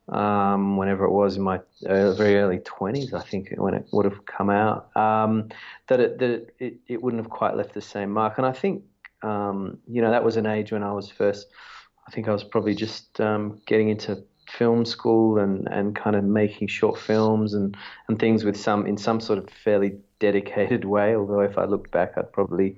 um, 0.09 0.77
whenever 0.77 1.05
it 1.05 1.11
was 1.11 1.37
in 1.37 1.43
my 1.43 1.61
uh, 1.87 2.13
very 2.15 2.37
early 2.39 2.61
twenties, 2.61 3.13
I 3.13 3.23
think 3.23 3.53
when 3.57 3.75
it 3.75 3.87
would 3.93 4.05
have 4.05 4.25
come 4.25 4.51
out, 4.51 4.97
um, 4.97 5.49
that 5.89 6.01
it 6.01 6.19
that 6.19 6.31
it, 6.31 6.55
it, 6.59 6.75
it 6.89 7.03
wouldn't 7.03 7.23
have 7.23 7.31
quite 7.31 7.57
left 7.57 7.75
the 7.75 7.83
same 7.83 8.11
mark. 8.11 8.39
And 8.39 8.47
I 8.47 8.53
think 8.53 8.85
um, 9.23 9.79
you 9.87 10.01
know 10.01 10.11
that 10.11 10.25
was 10.25 10.37
an 10.37 10.47
age 10.47 10.73
when 10.73 10.83
I 10.83 10.93
was 10.93 11.11
first. 11.11 11.49
I 12.09 12.11
think 12.11 12.27
I 12.27 12.33
was 12.33 12.43
probably 12.43 12.75
just 12.75 13.21
um, 13.21 13.61
getting 13.67 13.91
into 13.91 14.23
film 14.49 14.87
school 14.87 15.39
and, 15.39 15.69
and 15.71 15.95
kind 15.95 16.17
of 16.17 16.25
making 16.25 16.69
short 16.69 16.99
films 16.99 17.53
and, 17.53 17.77
and 18.09 18.19
things 18.19 18.45
with 18.45 18.59
some 18.59 18.87
in 18.87 18.97
some 18.97 19.21
sort 19.21 19.39
of 19.39 19.51
fairly 19.63 19.99
dedicated 20.19 20.85
way. 20.97 21.15
Although 21.15 21.41
if 21.41 21.59
I 21.59 21.65
looked 21.65 21.91
back, 21.91 22.15
I'd 22.17 22.33
probably 22.33 22.77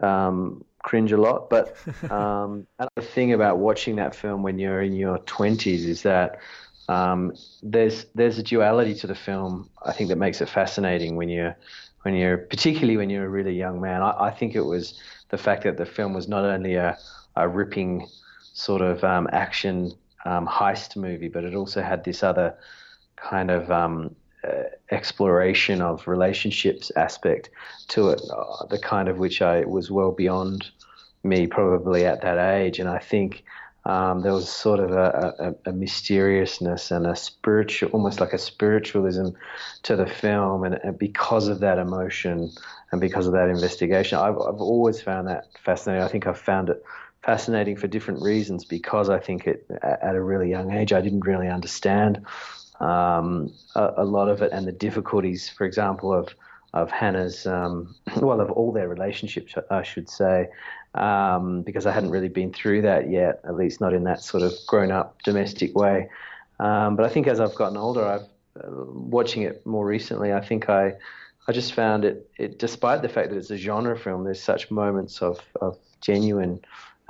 um, 0.00 0.62
cringe 0.82 1.10
a 1.10 1.16
lot. 1.16 1.48
But 1.48 1.74
um, 2.10 2.66
another 2.78 3.08
thing 3.08 3.32
about 3.32 3.58
watching 3.58 3.96
that 3.96 4.14
film 4.14 4.42
when 4.42 4.58
you're 4.58 4.82
in 4.82 4.92
your 4.92 5.18
20s 5.20 5.86
is 5.86 6.02
that 6.02 6.38
um, 6.90 7.32
there's 7.62 8.06
there's 8.14 8.36
a 8.38 8.42
duality 8.42 8.94
to 8.96 9.06
the 9.06 9.14
film. 9.14 9.70
I 9.86 9.92
think 9.92 10.10
that 10.10 10.16
makes 10.16 10.42
it 10.42 10.50
fascinating 10.50 11.16
when 11.16 11.30
you're 11.30 11.56
when 12.02 12.14
you're 12.14 12.36
particularly 12.36 12.98
when 12.98 13.08
you're 13.08 13.24
a 13.24 13.30
really 13.30 13.54
young 13.54 13.80
man. 13.80 14.02
I, 14.02 14.26
I 14.26 14.30
think 14.30 14.54
it 14.54 14.66
was 14.66 15.00
the 15.30 15.38
fact 15.38 15.62
that 15.62 15.78
the 15.78 15.86
film 15.86 16.12
was 16.12 16.28
not 16.28 16.44
only 16.44 16.74
a, 16.74 16.98
a 17.36 17.48
ripping 17.48 18.06
sort 18.60 18.82
of 18.82 19.02
um, 19.04 19.28
action 19.32 19.92
um, 20.24 20.46
heist 20.46 20.96
movie, 20.96 21.28
but 21.28 21.44
it 21.44 21.54
also 21.54 21.80
had 21.80 22.04
this 22.04 22.22
other 22.22 22.54
kind 23.16 23.50
of 23.50 23.70
um, 23.70 24.14
uh, 24.46 24.64
exploration 24.90 25.80
of 25.80 26.06
relationships 26.06 26.92
aspect 26.96 27.50
to 27.88 28.10
it, 28.10 28.20
uh, 28.30 28.66
the 28.66 28.78
kind 28.78 29.08
of 29.08 29.18
which 29.18 29.40
I 29.42 29.64
was 29.64 29.90
well 29.90 30.12
beyond 30.12 30.70
me 31.22 31.46
probably 31.46 32.04
at 32.04 32.22
that 32.22 32.38
age. 32.38 32.78
And 32.78 32.88
I 32.88 32.98
think 32.98 33.44
um, 33.86 34.20
there 34.20 34.32
was 34.32 34.50
sort 34.50 34.80
of 34.80 34.92
a, 34.92 35.54
a, 35.64 35.70
a, 35.70 35.72
mysteriousness 35.72 36.90
and 36.90 37.06
a 37.06 37.16
spiritual, 37.16 37.90
almost 37.92 38.20
like 38.20 38.34
a 38.34 38.38
spiritualism 38.38 39.28
to 39.84 39.96
the 39.96 40.06
film. 40.06 40.64
And, 40.64 40.74
and, 40.84 40.98
because 40.98 41.48
of 41.48 41.60
that 41.60 41.78
emotion 41.78 42.50
and 42.92 43.00
because 43.00 43.26
of 43.26 43.32
that 43.32 43.48
investigation, 43.48 44.18
I've, 44.18 44.36
I've 44.36 44.60
always 44.60 45.00
found 45.00 45.28
that 45.28 45.46
fascinating. 45.64 46.04
I 46.04 46.08
think 46.08 46.26
I've 46.26 46.38
found 46.38 46.68
it 46.68 46.82
fascinating 47.22 47.76
for 47.76 47.86
different 47.86 48.22
reasons 48.22 48.64
because 48.64 49.10
I 49.10 49.18
think 49.18 49.46
it, 49.46 49.66
at 49.82 50.14
a 50.14 50.22
really 50.22 50.50
young 50.50 50.72
age, 50.72 50.92
I 50.92 51.00
didn't 51.00 51.20
really 51.20 51.48
understand 51.48 52.24
um, 52.80 53.52
a, 53.74 53.92
a, 53.98 54.04
lot 54.04 54.28
of 54.28 54.40
it 54.40 54.52
and 54.52 54.66
the 54.66 54.72
difficulties, 54.72 55.48
for 55.48 55.66
example, 55.66 56.12
of 56.12 56.34
of 56.72 56.90
Hanna's, 56.90 57.46
um, 57.46 57.96
well, 58.16 58.40
of 58.40 58.50
all 58.52 58.72
their 58.72 58.88
relationships, 58.88 59.54
I 59.70 59.82
should 59.82 60.08
say, 60.08 60.48
um, 60.94 61.62
because 61.62 61.84
I 61.84 61.92
hadn't 61.92 62.10
really 62.10 62.28
been 62.28 62.52
through 62.52 62.82
that 62.82 63.10
yet, 63.10 63.40
at 63.44 63.56
least 63.56 63.80
not 63.80 63.92
in 63.92 64.04
that 64.04 64.22
sort 64.22 64.44
of 64.44 64.52
grown 64.68 64.92
up 64.92 65.20
domestic 65.22 65.74
way. 65.74 66.08
Um, 66.60 66.94
but 66.94 67.04
I 67.04 67.08
think 67.08 67.26
as 67.26 67.40
I've 67.40 67.56
gotten 67.56 67.76
older, 67.76 68.06
I've 68.06 68.28
uh, 68.56 68.68
watching 68.68 69.42
it 69.42 69.64
more 69.66 69.86
recently. 69.86 70.32
I 70.32 70.40
think 70.40 70.68
I 70.68 70.94
I 71.48 71.52
just 71.52 71.72
found 71.74 72.04
it, 72.04 72.30
it, 72.38 72.58
despite 72.58 73.02
the 73.02 73.08
fact 73.08 73.30
that 73.30 73.36
it's 73.36 73.50
a 73.50 73.56
genre 73.56 73.98
film, 73.98 74.24
there's 74.24 74.42
such 74.42 74.70
moments 74.70 75.22
of, 75.22 75.40
of 75.60 75.78
genuine 76.00 76.60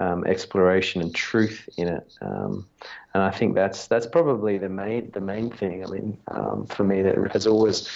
um, 0.01 0.27
exploration 0.27 1.03
and 1.03 1.15
truth 1.15 1.69
in 1.77 1.87
it. 1.87 2.13
Um, 2.23 2.67
and 3.15 3.23
I 3.23 3.31
think 3.31 3.55
that's 3.55 3.87
that's 3.87 4.07
probably 4.07 4.59
the 4.59 4.69
main 4.69 5.11
the 5.13 5.21
main 5.21 5.51
thing. 5.51 5.85
I 5.85 5.91
mean, 5.91 6.19
um, 6.29 6.67
for 6.67 6.85
me, 6.85 7.03
that 7.03 7.17
has 7.33 7.47
always 7.47 7.89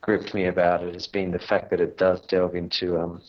gripped 0.00 0.32
me 0.32 0.46
about 0.46 0.82
it 0.82 0.94
has 0.94 1.06
been 1.06 1.30
the 1.30 1.38
fact 1.38 1.70
that 1.70 1.80
it 1.80 1.98
does 1.98 2.20
delve 2.22 2.54
into 2.54 2.98
um, 2.98 3.20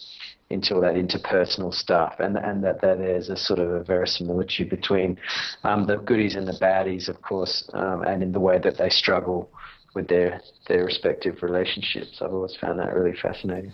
into 0.49 0.75
all 0.75 0.81
that 0.81 0.95
interpersonal 0.95 1.73
stuff, 1.73 2.15
and 2.19 2.37
and 2.37 2.63
that, 2.63 2.81
that 2.81 2.97
there's 2.97 3.29
a 3.29 3.35
sort 3.35 3.59
of 3.59 3.69
a 3.69 3.83
verisimilitude 3.83 4.69
between 4.69 5.17
um, 5.63 5.85
the 5.85 5.97
goodies 5.97 6.35
and 6.35 6.47
the 6.47 6.57
baddies, 6.61 7.09
of 7.09 7.21
course, 7.21 7.69
um, 7.73 8.03
and 8.03 8.23
in 8.23 8.31
the 8.31 8.39
way 8.39 8.57
that 8.59 8.77
they 8.77 8.89
struggle 8.89 9.51
with 9.93 10.07
their 10.07 10.41
their 10.67 10.85
respective 10.85 11.43
relationships. 11.43 12.21
I've 12.21 12.33
always 12.33 12.55
found 12.55 12.79
that 12.79 12.93
really 12.93 13.15
fascinating. 13.17 13.73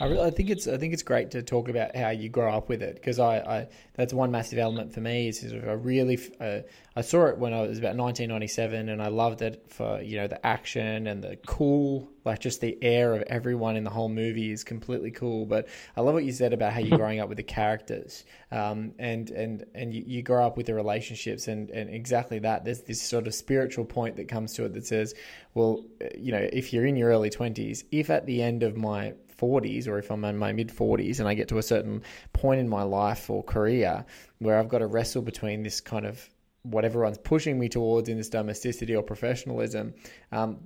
I, 0.00 0.06
really, 0.06 0.26
I 0.26 0.30
think 0.30 0.50
it's 0.50 0.66
I 0.66 0.76
think 0.76 0.92
it's 0.92 1.04
great 1.04 1.30
to 1.32 1.42
talk 1.42 1.68
about 1.68 1.94
how 1.94 2.10
you 2.10 2.28
grow 2.28 2.52
up 2.52 2.68
with 2.68 2.82
it 2.82 2.96
because 2.96 3.20
I, 3.20 3.36
I 3.38 3.68
that's 3.94 4.12
one 4.12 4.32
massive 4.32 4.58
element 4.58 4.92
for 4.92 5.00
me 5.00 5.28
is 5.28 5.52
I 5.52 5.72
really 5.72 6.18
uh, 6.40 6.60
I 6.96 7.00
saw 7.00 7.26
it 7.26 7.38
when 7.38 7.54
I 7.54 7.62
was 7.62 7.78
about 7.78 7.96
1997 7.96 8.88
and 8.88 9.00
I 9.00 9.06
loved 9.08 9.42
it 9.42 9.64
for 9.68 10.02
you 10.02 10.16
know 10.16 10.26
the 10.26 10.44
action 10.44 11.06
and 11.06 11.22
the 11.22 11.36
cool 11.46 12.08
like 12.24 12.40
just 12.40 12.60
the 12.60 12.76
air 12.82 13.14
of 13.14 13.22
everyone 13.28 13.76
in 13.76 13.84
the 13.84 13.90
whole 13.90 14.08
movie 14.08 14.50
is 14.50 14.64
completely 14.64 15.12
cool 15.12 15.46
but 15.46 15.68
I 15.96 16.00
love 16.00 16.14
what 16.14 16.24
you 16.24 16.32
said 16.32 16.52
about 16.52 16.72
how 16.72 16.80
you're 16.80 16.98
growing 16.98 17.20
up 17.20 17.28
with 17.28 17.36
the 17.36 17.44
characters 17.44 18.24
um, 18.50 18.94
and 18.98 19.30
and 19.30 19.64
and 19.76 19.94
you, 19.94 20.02
you 20.04 20.22
grow 20.22 20.44
up 20.44 20.56
with 20.56 20.66
the 20.66 20.74
relationships 20.74 21.46
and 21.46 21.70
and 21.70 21.88
exactly 21.88 22.40
that. 22.40 22.64
There's 22.64 22.82
this 22.82 23.00
sort 23.00 23.28
of 23.28 23.34
spiritual 23.34 23.84
point 23.84 24.16
that 24.16 24.26
comes 24.26 24.54
to 24.54 24.64
it 24.64 24.74
that 24.74 24.86
says 24.86 25.14
well 25.54 25.84
you 26.18 26.32
know 26.32 26.48
if 26.52 26.72
you're 26.72 26.86
in 26.86 26.96
your 26.96 27.10
early 27.10 27.30
20s 27.30 27.84
if 27.92 28.10
at 28.10 28.26
the 28.26 28.42
end 28.42 28.64
of 28.64 28.76
my 28.76 29.14
40s 29.36 29.88
or 29.88 29.98
if 29.98 30.10
I'm 30.10 30.24
in 30.24 30.36
my 30.36 30.52
mid 30.52 30.68
40s 30.68 31.20
and 31.20 31.28
I 31.28 31.34
get 31.34 31.48
to 31.48 31.58
a 31.58 31.62
certain 31.62 32.02
point 32.32 32.60
in 32.60 32.68
my 32.68 32.82
life 32.82 33.30
or 33.30 33.42
career 33.42 34.04
where 34.38 34.58
I've 34.58 34.68
got 34.68 34.78
to 34.78 34.86
wrestle 34.86 35.22
between 35.22 35.62
this 35.62 35.80
kind 35.80 36.06
of 36.06 36.28
what 36.64 36.84
everyone's 36.84 37.18
pushing 37.18 37.58
me 37.58 37.68
towards 37.68 38.08
in 38.08 38.16
this 38.16 38.30
domesticity 38.30 38.96
or 38.96 39.02
professionalism, 39.02 39.92
um, 40.32 40.58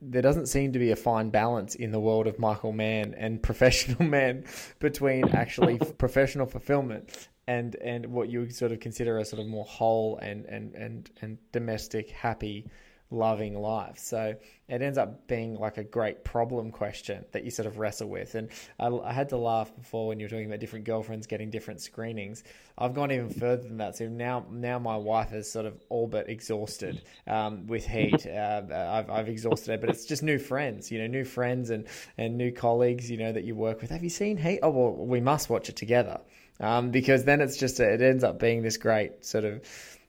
there 0.00 0.22
doesn't 0.22 0.46
seem 0.46 0.72
to 0.72 0.78
be 0.78 0.92
a 0.92 0.96
fine 0.96 1.30
balance 1.30 1.74
in 1.74 1.90
the 1.90 1.98
world 1.98 2.28
of 2.28 2.38
Michael 2.38 2.72
Mann 2.72 3.14
and 3.14 3.42
professional 3.50 4.04
man 4.04 4.44
between 4.78 5.28
actually 5.30 5.78
professional 5.98 6.46
fulfillment 6.46 7.28
and 7.46 7.74
and 7.76 8.06
what 8.06 8.28
you 8.28 8.40
would 8.40 8.54
sort 8.54 8.70
of 8.70 8.78
consider 8.78 9.18
a 9.18 9.24
sort 9.24 9.40
of 9.40 9.48
more 9.48 9.64
whole 9.64 10.18
and 10.18 10.44
and 10.46 10.74
and 10.74 11.10
and 11.20 11.38
domestic 11.50 12.10
happy 12.10 12.66
loving 13.10 13.60
life. 13.60 13.98
So 13.98 14.34
it 14.68 14.82
ends 14.82 14.96
up 14.96 15.26
being 15.26 15.58
like 15.58 15.78
a 15.78 15.84
great 15.84 16.24
problem 16.24 16.70
question 16.70 17.24
that 17.32 17.44
you 17.44 17.50
sort 17.50 17.66
of 17.66 17.78
wrestle 17.78 18.08
with. 18.08 18.36
And 18.36 18.50
I, 18.78 18.86
I, 18.86 19.12
had 19.12 19.30
to 19.30 19.36
laugh 19.36 19.74
before 19.74 20.06
when 20.08 20.20
you 20.20 20.26
were 20.26 20.30
talking 20.30 20.46
about 20.46 20.60
different 20.60 20.84
girlfriends 20.84 21.26
getting 21.26 21.50
different 21.50 21.80
screenings. 21.80 22.44
I've 22.78 22.94
gone 22.94 23.10
even 23.10 23.30
further 23.30 23.64
than 23.64 23.78
that. 23.78 23.96
So 23.96 24.06
now, 24.06 24.46
now 24.48 24.78
my 24.78 24.96
wife 24.96 25.32
is 25.32 25.50
sort 25.50 25.66
of 25.66 25.82
all 25.88 26.06
but 26.06 26.28
exhausted 26.28 27.02
um, 27.26 27.66
with 27.66 27.84
heat. 27.84 28.26
Uh, 28.26 28.62
I've, 28.72 29.10
I've 29.10 29.28
exhausted 29.28 29.72
her, 29.72 29.78
but 29.78 29.90
it's 29.90 30.06
just 30.06 30.22
new 30.22 30.38
friends, 30.38 30.92
you 30.92 31.00
know, 31.00 31.08
new 31.08 31.24
friends 31.24 31.70
and, 31.70 31.86
and 32.16 32.38
new 32.38 32.52
colleagues, 32.52 33.10
you 33.10 33.16
know, 33.16 33.32
that 33.32 33.44
you 33.44 33.56
work 33.56 33.80
with. 33.80 33.90
Have 33.90 34.04
you 34.04 34.10
seen 34.10 34.36
Heat? 34.36 34.60
Oh, 34.62 34.70
well, 34.70 34.92
we 34.94 35.20
must 35.20 35.50
watch 35.50 35.68
it 35.68 35.76
together. 35.76 36.20
Um, 36.60 36.90
because 36.90 37.24
then 37.24 37.40
it's 37.40 37.56
just, 37.56 37.80
a, 37.80 37.94
it 37.94 38.02
ends 38.02 38.22
up 38.22 38.38
being 38.38 38.62
this 38.62 38.76
great 38.76 39.24
sort 39.24 39.44
of 39.44 39.62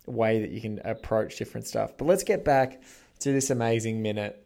way 0.06 0.42
that 0.42 0.52
you 0.52 0.62
can 0.62 0.80
approach 0.84 1.38
different 1.38 1.68
stuff. 1.68 1.98
But 1.98 2.06
let's 2.06 2.24
get 2.24 2.44
back 2.44 2.82
to 3.20 3.32
this 3.32 3.50
amazing 3.50 4.02
minute, 4.02 4.46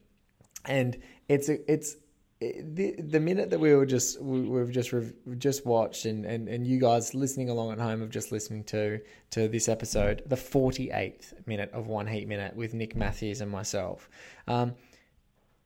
and 0.65 0.97
it's 1.27 1.50
it's 1.50 1.95
the 2.41 2.95
the 3.00 3.19
minute 3.19 3.50
that 3.50 3.59
we 3.59 3.74
were 3.74 3.85
just 3.85 4.21
we, 4.21 4.59
have 4.59 4.69
just 4.69 4.91
we've 4.91 5.13
just 5.38 5.65
watched 5.65 6.05
and, 6.05 6.25
and 6.25 6.50
and 6.50 6.67
you 6.67 6.79
guys 6.79 7.13
listening 7.15 7.50
along 7.50 7.71
at 7.71 7.79
home 7.79 8.01
have 8.01 8.09
just 8.09 8.31
listening 8.31 8.63
to 8.65 9.00
to 9.31 9.47
this 9.47 9.69
episode 9.69 10.21
the 10.25 10.35
48th 10.35 11.47
minute 11.47 11.71
of 11.71 11.88
one 11.88 12.07
heat 12.07 12.27
minute 12.27 12.55
with 12.55 12.74
Nick 12.74 12.95
Matthews 12.95 13.39
and 13.39 13.50
myself 13.50 14.09
um, 14.47 14.75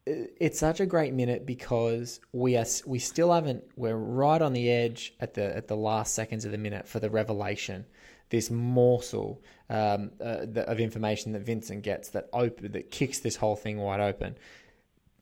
it's 0.05 0.59
such 0.59 0.79
a 0.79 0.85
great 0.85 1.13
minute 1.13 1.45
because 1.45 2.19
we 2.33 2.55
are 2.55 2.65
we 2.85 2.99
still 2.99 3.33
haven't 3.33 3.63
we're 3.75 3.95
right 3.95 4.41
on 4.41 4.53
the 4.53 4.69
edge 4.69 5.13
at 5.19 5.33
the 5.33 5.55
at 5.55 5.67
the 5.67 5.75
last 5.75 6.13
seconds 6.13 6.45
of 6.45 6.51
the 6.51 6.57
minute 6.57 6.87
for 6.87 6.99
the 6.99 7.09
revelation 7.09 7.85
this 8.29 8.51
morsel 8.51 9.41
um, 9.69 10.11
uh, 10.19 10.45
of 10.67 10.79
information 10.79 11.33
that 11.33 11.41
Vincent 11.41 11.83
gets 11.83 12.09
that 12.09 12.27
open 12.33 12.71
that 12.71 12.91
kicks 12.91 13.19
this 13.19 13.35
whole 13.35 13.55
thing 13.55 13.77
wide 13.77 13.99
open. 13.99 14.37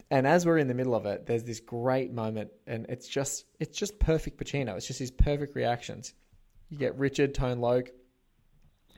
And 0.10 0.26
as 0.26 0.46
we're 0.46 0.58
in 0.58 0.70
the 0.70 0.74
middle 0.74 0.96
of 0.96 1.06
it, 1.06 1.26
there's 1.26 1.44
this 1.44 1.60
great 1.60 2.14
moment, 2.14 2.52
and 2.66 2.86
it's 2.88 3.08
just 3.08 3.46
it's 3.60 3.78
just 3.78 4.00
perfect 4.00 4.40
Pacino. 4.40 4.78
It's 4.78 4.88
just 4.88 5.00
his 5.00 5.12
perfect 5.12 5.56
reactions. 5.56 6.14
You 6.70 6.78
get 6.78 6.98
Richard 6.98 7.34
Tone 7.34 7.60
Loc 7.60 7.90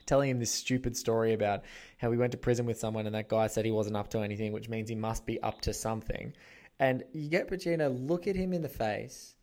telling 0.05 0.29
him 0.29 0.39
this 0.39 0.51
stupid 0.51 0.97
story 0.97 1.33
about 1.33 1.63
how 1.97 2.11
he 2.11 2.17
went 2.17 2.31
to 2.31 2.37
prison 2.37 2.65
with 2.65 2.79
someone, 2.79 3.05
and 3.05 3.15
that 3.15 3.29
guy 3.29 3.47
said 3.47 3.65
he 3.65 3.71
wasn't 3.71 3.95
up 3.95 4.09
to 4.09 4.19
anything, 4.19 4.53
which 4.53 4.69
means 4.69 4.89
he 4.89 4.95
must 4.95 5.25
be 5.25 5.41
up 5.41 5.61
to 5.61 5.73
something. 5.73 6.33
And 6.79 7.03
you 7.11 7.29
get 7.29 7.47
Pacino 7.47 8.07
look 8.07 8.27
at 8.27 8.35
him 8.35 8.53
in 8.53 8.61
the 8.61 8.69
face, 8.69 9.35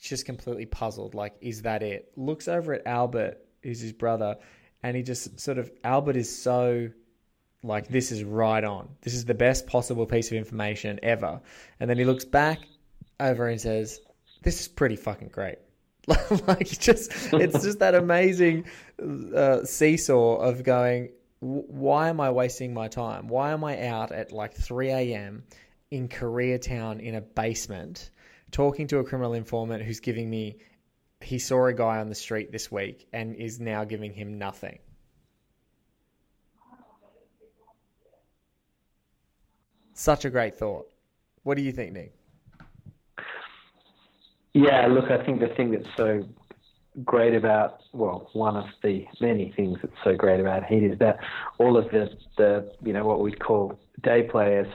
just 0.00 0.26
completely 0.26 0.66
puzzled, 0.66 1.14
like, 1.14 1.36
is 1.40 1.62
that 1.62 1.82
it? 1.82 2.12
Looks 2.16 2.48
over 2.48 2.74
at 2.74 2.86
Albert 2.86 3.38
who's 3.62 3.80
his 3.80 3.92
brother, 3.92 4.36
and 4.82 4.96
he 4.96 5.02
just 5.02 5.38
sort 5.38 5.58
of 5.58 5.70
Albert 5.84 6.16
is 6.16 6.34
so 6.34 6.90
like 7.62 7.88
this 7.88 8.10
is 8.10 8.24
right 8.24 8.64
on. 8.64 8.88
This 9.02 9.14
is 9.14 9.24
the 9.24 9.34
best 9.34 9.66
possible 9.66 10.06
piece 10.06 10.30
of 10.30 10.36
information 10.36 10.98
ever. 11.02 11.40
And 11.78 11.90
then 11.90 11.98
he 11.98 12.04
looks 12.04 12.24
back 12.24 12.60
over 13.18 13.48
and 13.48 13.60
says, 13.60 14.00
"This 14.42 14.60
is 14.60 14.68
pretty 14.68 14.96
fucking 14.96 15.28
great." 15.28 15.58
like 16.46 16.66
just 16.66 17.12
it's 17.34 17.62
just 17.62 17.78
that 17.80 17.94
amazing 17.94 18.64
uh, 19.34 19.64
seesaw 19.64 20.36
of 20.36 20.62
going. 20.62 21.10
Why 21.40 22.10
am 22.10 22.20
I 22.20 22.30
wasting 22.30 22.74
my 22.74 22.88
time? 22.88 23.28
Why 23.28 23.52
am 23.52 23.64
I 23.64 23.86
out 23.86 24.12
at 24.12 24.30
like 24.30 24.54
3 24.54 24.90
a.m. 24.90 25.44
in 25.90 26.06
Koreatown 26.06 27.00
in 27.00 27.14
a 27.14 27.22
basement 27.22 28.10
talking 28.50 28.86
to 28.88 28.98
a 28.98 29.04
criminal 29.04 29.32
informant 29.32 29.82
who's 29.82 30.00
giving 30.00 30.28
me 30.28 30.58
he 31.20 31.38
saw 31.38 31.66
a 31.66 31.72
guy 31.72 31.98
on 31.98 32.08
the 32.08 32.14
street 32.14 32.50
this 32.50 32.70
week 32.72 33.06
and 33.12 33.34
is 33.34 33.60
now 33.60 33.84
giving 33.84 34.12
him 34.12 34.38
nothing. 34.38 34.78
Such 39.92 40.24
a 40.24 40.30
great 40.30 40.56
thought. 40.56 40.90
What 41.42 41.56
do 41.56 41.62
you 41.62 41.72
think, 41.72 41.92
Nick? 41.92 42.14
Yeah, 44.54 44.86
look, 44.86 45.10
I 45.10 45.24
think 45.24 45.40
the 45.40 45.48
thing 45.48 45.70
that's 45.70 45.86
so 45.96 46.26
great 47.04 47.34
about 47.34 47.82
well, 47.92 48.30
one 48.32 48.56
of 48.56 48.64
the 48.82 49.04
many 49.20 49.52
things 49.56 49.78
that's 49.82 49.94
so 50.02 50.16
great 50.16 50.40
about 50.40 50.64
Heat 50.64 50.82
is 50.82 50.98
that 50.98 51.18
all 51.58 51.76
of 51.76 51.84
the 51.90 52.10
the 52.36 52.72
you 52.82 52.92
know 52.92 53.04
what 53.04 53.20
we'd 53.20 53.38
call 53.38 53.78
day 54.02 54.22
players 54.22 54.66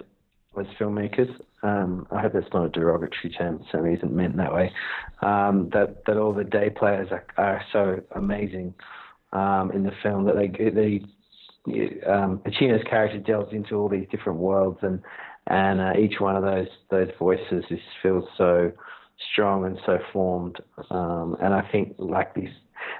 as 0.58 0.66
filmmakers 0.80 1.30
Um, 1.66 2.08
I 2.12 2.22
hope 2.22 2.34
that's 2.34 2.54
not 2.54 2.66
a 2.66 2.70
derogatory 2.70 3.34
term. 3.38 3.56
It 3.56 3.62
certainly 3.72 3.96
isn't 3.96 4.14
meant 4.14 4.38
that 4.38 4.54
way. 4.54 4.72
Um, 5.22 5.70
that 5.74 6.06
that 6.06 6.18
all 6.18 6.34
the 6.34 6.44
day 6.44 6.70
players 6.70 7.10
are, 7.12 7.26
are 7.38 7.62
so 7.74 8.02
amazing 8.16 8.74
um, 9.34 9.72
in 9.74 9.84
the 9.84 9.94
film 10.04 10.26
that 10.26 10.36
they 10.36 10.48
they 10.70 11.04
um, 12.08 12.40
Pacino's 12.46 12.84
character 12.88 13.18
delves 13.20 13.52
into 13.52 13.76
all 13.76 13.90
these 13.90 14.08
different 14.12 14.40
worlds 14.40 14.80
and 14.82 15.02
and 15.48 15.82
uh, 15.82 15.94
each 16.00 16.20
one 16.20 16.36
of 16.36 16.44
those 16.44 16.68
those 16.92 17.10
voices 17.18 17.64
just 17.70 17.82
feels 18.04 18.26
so 18.38 18.72
strong 19.32 19.66
and 19.66 19.80
so 19.86 19.98
formed. 20.12 20.60
Um, 20.90 21.38
and 21.42 21.54
I 21.54 21.68
think 21.72 21.96
like 21.98 22.36
this, 22.36 22.50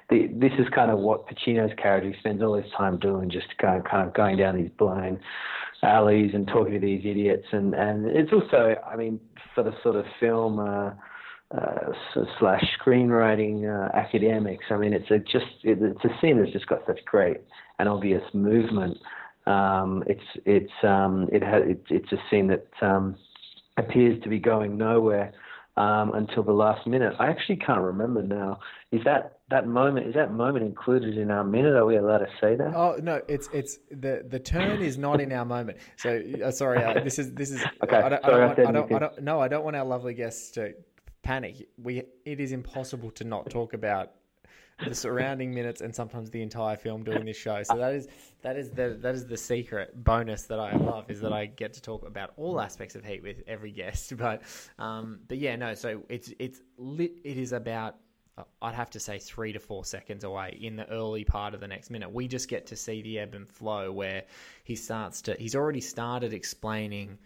the, 0.10 0.28
this 0.34 0.54
is 0.58 0.68
kind 0.74 0.92
of 0.92 1.00
what 1.00 1.28
Pacino's 1.28 1.74
character 1.82 2.14
spends 2.20 2.42
all 2.42 2.56
his 2.56 2.72
time 2.78 2.98
doing, 3.00 3.30
just 3.30 3.48
kind 3.58 3.80
of, 3.80 3.86
kind 3.86 4.08
of 4.08 4.14
going 4.14 4.38
down 4.38 4.56
these 4.56 4.72
blind 4.78 5.20
alleys 5.86 6.32
and 6.34 6.48
talking 6.48 6.74
to 6.74 6.80
these 6.80 7.06
idiots. 7.06 7.46
And 7.52 7.74
and 7.74 8.06
it's 8.08 8.34
also, 8.34 8.76
I 8.86 8.96
mean, 8.96 9.20
for 9.54 9.64
the 9.64 9.74
sort 9.84 9.96
of 9.96 10.06
film. 10.20 10.60
Uh, 10.60 10.92
uh, 11.56 11.92
slash 12.40 12.64
screenwriting 12.80 13.66
uh, 13.66 13.96
academics. 13.96 14.66
I 14.72 14.78
mean, 14.78 14.94
it's 14.94 15.10
a 15.12 15.20
just 15.20 15.46
it, 15.64 15.78
it's 15.80 16.04
a 16.04 16.10
scene 16.20 16.40
that's 16.40 16.52
just 16.52 16.68
got 16.68 16.80
such 16.88 17.00
great 17.06 17.38
and 17.80 17.88
obvious 17.88 18.24
movement. 18.34 18.98
Um, 19.46 20.04
it's 20.08 20.24
it's 20.46 20.72
um, 20.84 21.30
it 21.32 21.44
ha- 21.44 21.58
it, 21.58 21.84
it's 21.90 22.12
a 22.12 22.18
scene 22.30 22.48
that 22.48 22.68
um, 22.82 23.16
appears 23.78 24.22
to 24.24 24.30
be 24.30 24.40
going 24.40 24.78
nowhere 24.78 25.34
um, 25.78 26.14
until 26.16 26.44
the 26.44 26.52
last 26.52 26.88
minute. 26.88 27.14
I 27.20 27.28
actually 27.28 27.58
can't 27.58 27.82
remember 27.82 28.24
now. 28.24 28.60
Is 28.92 29.02
that 29.06 29.35
that 29.50 29.68
moment? 29.68 30.08
Is 30.08 30.16
that 30.16 30.34
moment 30.34 30.66
included 30.66 31.18
in 31.18 31.30
our 31.30 31.44
minute? 31.44 31.74
Are 31.76 31.86
we 31.86 31.98
allowed 31.98 32.20
to 32.20 32.28
say 32.42 32.56
that? 32.56 32.74
Oh 32.76 32.98
no, 33.02 33.22
it's 33.28 33.50
it's 33.54 33.78
the 33.92 34.26
the 34.28 34.40
turn 34.40 34.82
is 34.82 34.98
not 34.98 35.22
in 35.22 35.32
our 35.32 35.46
moment. 35.46 35.78
So 35.98 36.22
uh, 36.44 36.52
sorry, 36.52 36.84
uh, 36.84 37.04
this 37.04 37.20
is 37.20 37.34
this 37.34 37.52
is. 37.52 37.64
okay. 37.84 37.98
I 37.98 38.10
don't, 38.10 38.26
I 38.26 38.30
don't, 38.30 38.42
I 38.42 38.46
want, 38.46 38.60
I 38.60 38.72
don't, 38.72 38.94
I 38.94 39.00
don't, 39.00 39.22
no, 39.22 39.40
I 39.40 39.48
don't 39.48 39.64
want 39.64 39.76
our 39.76 39.86
lovely 39.86 40.14
guests 40.14 40.52
to 40.52 40.74
panic. 41.22 41.68
We 41.78 42.04
it 42.26 42.40
is 42.40 42.52
impossible 42.52 43.12
to 43.12 43.24
not 43.24 43.50
talk 43.50 43.74
about 43.74 44.12
the 44.84 44.96
surrounding 44.96 45.54
minutes 45.54 45.82
and 45.82 45.96
sometimes 45.96 46.30
the 46.30 46.42
entire 46.42 46.76
film 46.76 47.04
doing 47.04 47.26
this 47.26 47.38
show. 47.38 47.64
So 47.64 47.78
that 47.78 47.94
is 47.94 48.08
that 48.42 48.58
is 48.58 48.72
the 48.72 48.98
that 49.02 49.16
is 49.16 49.26
the 49.26 49.38
secret 49.38 50.04
bonus 50.04 50.44
that 50.44 50.60
I 50.60 50.76
love 50.76 51.10
is 51.10 51.22
that 51.22 51.34
I 51.34 51.46
get 51.46 51.74
to 51.74 51.82
talk 51.82 52.06
about 52.06 52.34
all 52.36 52.60
aspects 52.60 52.96
of 52.96 53.06
Heat 53.06 53.24
with 53.24 53.44
every 53.48 53.72
guest. 53.72 54.14
But 54.26 54.42
um, 54.80 55.20
but 55.28 55.38
yeah, 55.38 55.56
no. 55.56 55.74
So 55.74 56.04
it's 56.10 56.34
it's 56.40 56.62
lit. 56.78 57.14
It 57.24 57.38
is 57.38 57.54
about. 57.54 57.96
I'd 58.62 58.76
have 58.76 58.90
to 58.92 59.00
say 59.00 59.18
three 59.18 59.54
to 59.54 59.60
four 59.60 59.86
seconds 59.86 60.24
away 60.24 60.58
in 60.62 60.76
the 60.76 60.90
early 60.90 61.24
part 61.24 61.54
of 61.54 61.62
the 61.62 61.68
next 61.68 61.90
minute. 61.90 62.12
We 62.12 62.28
just 62.28 62.50
get 62.50 62.68
to 62.68 62.76
see 62.76 63.02
the 63.02 63.20
ebb 63.20 63.34
and 63.34 63.48
flow 63.48 63.92
where 63.92 64.24
he 64.64 64.76
starts 64.76 65.22
to. 65.24 65.36
He's 65.40 65.56
already 65.56 65.82
started 65.82 66.34
explaining 66.34 67.18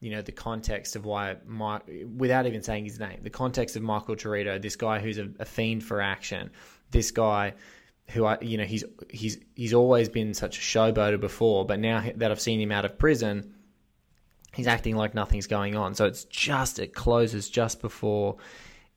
you 0.00 0.10
know 0.10 0.22
the 0.22 0.32
context 0.32 0.96
of 0.96 1.04
why 1.04 1.36
my 1.46 1.80
without 2.16 2.46
even 2.46 2.62
saying 2.62 2.84
his 2.84 3.00
name 3.00 3.18
the 3.22 3.30
context 3.30 3.76
of 3.76 3.82
michael 3.82 4.14
Torito, 4.14 4.60
this 4.60 4.76
guy 4.76 4.98
who's 4.98 5.18
a, 5.18 5.30
a 5.38 5.44
fiend 5.44 5.82
for 5.82 6.00
action 6.00 6.50
this 6.90 7.10
guy 7.10 7.54
who 8.10 8.24
I 8.24 8.38
you 8.40 8.58
know 8.58 8.64
he's 8.64 8.84
he's 9.10 9.38
he's 9.54 9.74
always 9.74 10.08
been 10.08 10.34
such 10.34 10.58
a 10.58 10.60
showboater 10.60 11.18
before 11.18 11.64
but 11.64 11.80
now 11.80 12.04
that 12.16 12.30
i've 12.30 12.40
seen 12.40 12.60
him 12.60 12.72
out 12.72 12.84
of 12.84 12.98
prison 12.98 13.54
he's 14.54 14.66
acting 14.66 14.96
like 14.96 15.14
nothing's 15.14 15.46
going 15.46 15.74
on 15.74 15.94
so 15.94 16.04
it's 16.04 16.24
just 16.24 16.78
it 16.78 16.94
closes 16.94 17.48
just 17.48 17.80
before 17.80 18.36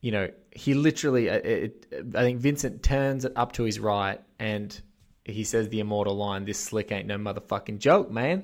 you 0.02 0.12
know 0.12 0.30
he 0.52 0.74
literally 0.74 1.28
it, 1.28 1.46
it, 1.92 2.16
i 2.16 2.22
think 2.22 2.40
vincent 2.40 2.82
turns 2.82 3.26
it 3.26 3.34
up 3.36 3.52
to 3.52 3.64
his 3.64 3.80
right 3.80 4.22
and 4.40 4.82
he 5.26 5.44
says 5.44 5.70
the 5.70 5.80
immortal 5.80 6.16
line 6.16 6.46
this 6.46 6.60
slick 6.60 6.92
ain't 6.92 7.08
no 7.08 7.18
motherfucking 7.18 7.80
joke 7.80 8.10
man 8.10 8.44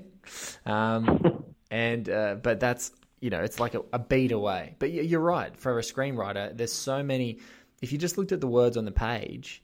um, 0.65 1.43
and 1.71 2.09
uh, 2.09 2.35
but 2.35 2.59
that's 2.59 2.91
you 3.19 3.29
know 3.29 3.41
it's 3.41 3.59
like 3.59 3.75
a, 3.75 3.81
a 3.93 3.99
beat 3.99 4.31
away. 4.31 4.75
But 4.79 4.91
you're 4.91 5.19
right 5.19 5.55
for 5.55 5.79
a 5.79 5.81
screenwriter. 5.81 6.55
There's 6.55 6.73
so 6.73 7.03
many. 7.03 7.39
If 7.81 7.91
you 7.91 7.97
just 7.97 8.17
looked 8.17 8.31
at 8.31 8.41
the 8.41 8.47
words 8.47 8.77
on 8.77 8.85
the 8.85 8.91
page, 8.91 9.63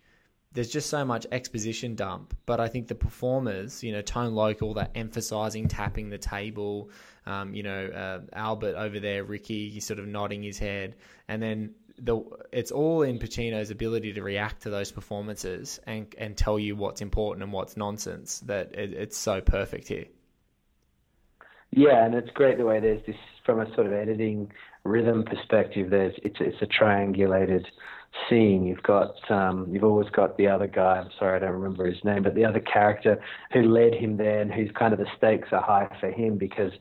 there's 0.52 0.70
just 0.70 0.90
so 0.90 1.06
much 1.06 1.26
exposition 1.32 1.96
dump. 1.96 2.36
But 2.46 2.60
I 2.60 2.68
think 2.68 2.88
the 2.88 2.96
performers, 2.96 3.84
you 3.84 3.92
know, 3.94 4.02
Tone 4.02 4.34
Loc, 4.34 4.60
that 4.76 4.92
emphasizing 4.96 5.68
tapping 5.68 6.10
the 6.10 6.18
table, 6.18 6.90
um, 7.26 7.54
you 7.54 7.64
know, 7.64 7.88
uh, 7.88 8.20
Albert 8.34 8.76
over 8.76 9.00
there, 9.00 9.24
Ricky, 9.24 9.70
he's 9.70 9.86
sort 9.86 10.00
of 10.00 10.08
nodding 10.08 10.44
his 10.44 10.60
head, 10.60 10.96
and 11.28 11.42
then 11.42 11.74
the 12.04 12.22
it's 12.52 12.72
all 12.72 13.04
in 13.04 13.20
Pacino's 13.20 13.72
ability 13.72 14.14
to 14.14 14.24
react 14.24 14.64
to 14.64 14.70
those 14.70 14.92
performances 14.92 15.80
and 15.86 16.14
and 16.18 16.36
tell 16.36 16.58
you 16.58 16.76
what's 16.76 17.02
important 17.02 17.44
and 17.44 17.54
what's 17.54 17.78
nonsense. 17.78 18.40
That 18.42 18.74
it, 18.76 18.94
it's 18.94 19.18
so 19.18 19.42
perfect 19.42 19.88
here. 19.88 20.06
Yeah, 21.72 22.06
and 22.06 22.16
it's 22.16 22.30
great 22.32 22.58
the 22.58 22.66
way 22.66 22.80
there's 22.80 23.06
this 23.06 23.16
from 23.46 23.60
a 23.60 23.74
sort 23.76 23.88
of 23.88 23.94
editing 23.94 24.52
rhythm 24.84 25.24
perspective. 25.24 25.90
There's 25.90 26.14
it's 26.24 26.38
it's 26.40 26.62
a 26.62 26.66
triangulated 26.66 27.66
scene. 28.30 28.66
You've 28.66 28.84
got 28.84 29.16
um, 29.32 29.68
you've 29.72 29.84
always 29.84 30.10
got 30.10 30.38
the 30.38 30.48
other 30.48 30.68
guy. 30.68 31.00
I'm 31.00 31.12
sorry, 31.18 31.38
I 31.38 31.40
don't 31.40 31.54
remember 31.54 31.86
his 31.86 32.04
name, 32.04 32.24
but 32.24 32.36
the 32.36 32.46
other 32.46 32.60
character 32.60 33.22
who 33.54 33.62
led 33.62 33.94
him 33.94 34.18
there, 34.18 34.42
and 34.42 34.52
who's 34.52 34.72
kind 34.72 34.94
of 34.94 35.00
the 35.00 35.08
stakes 35.18 35.50
are 35.52 35.62
high 35.62 35.96
for 36.00 36.12
him 36.12 36.38
because 36.38 36.72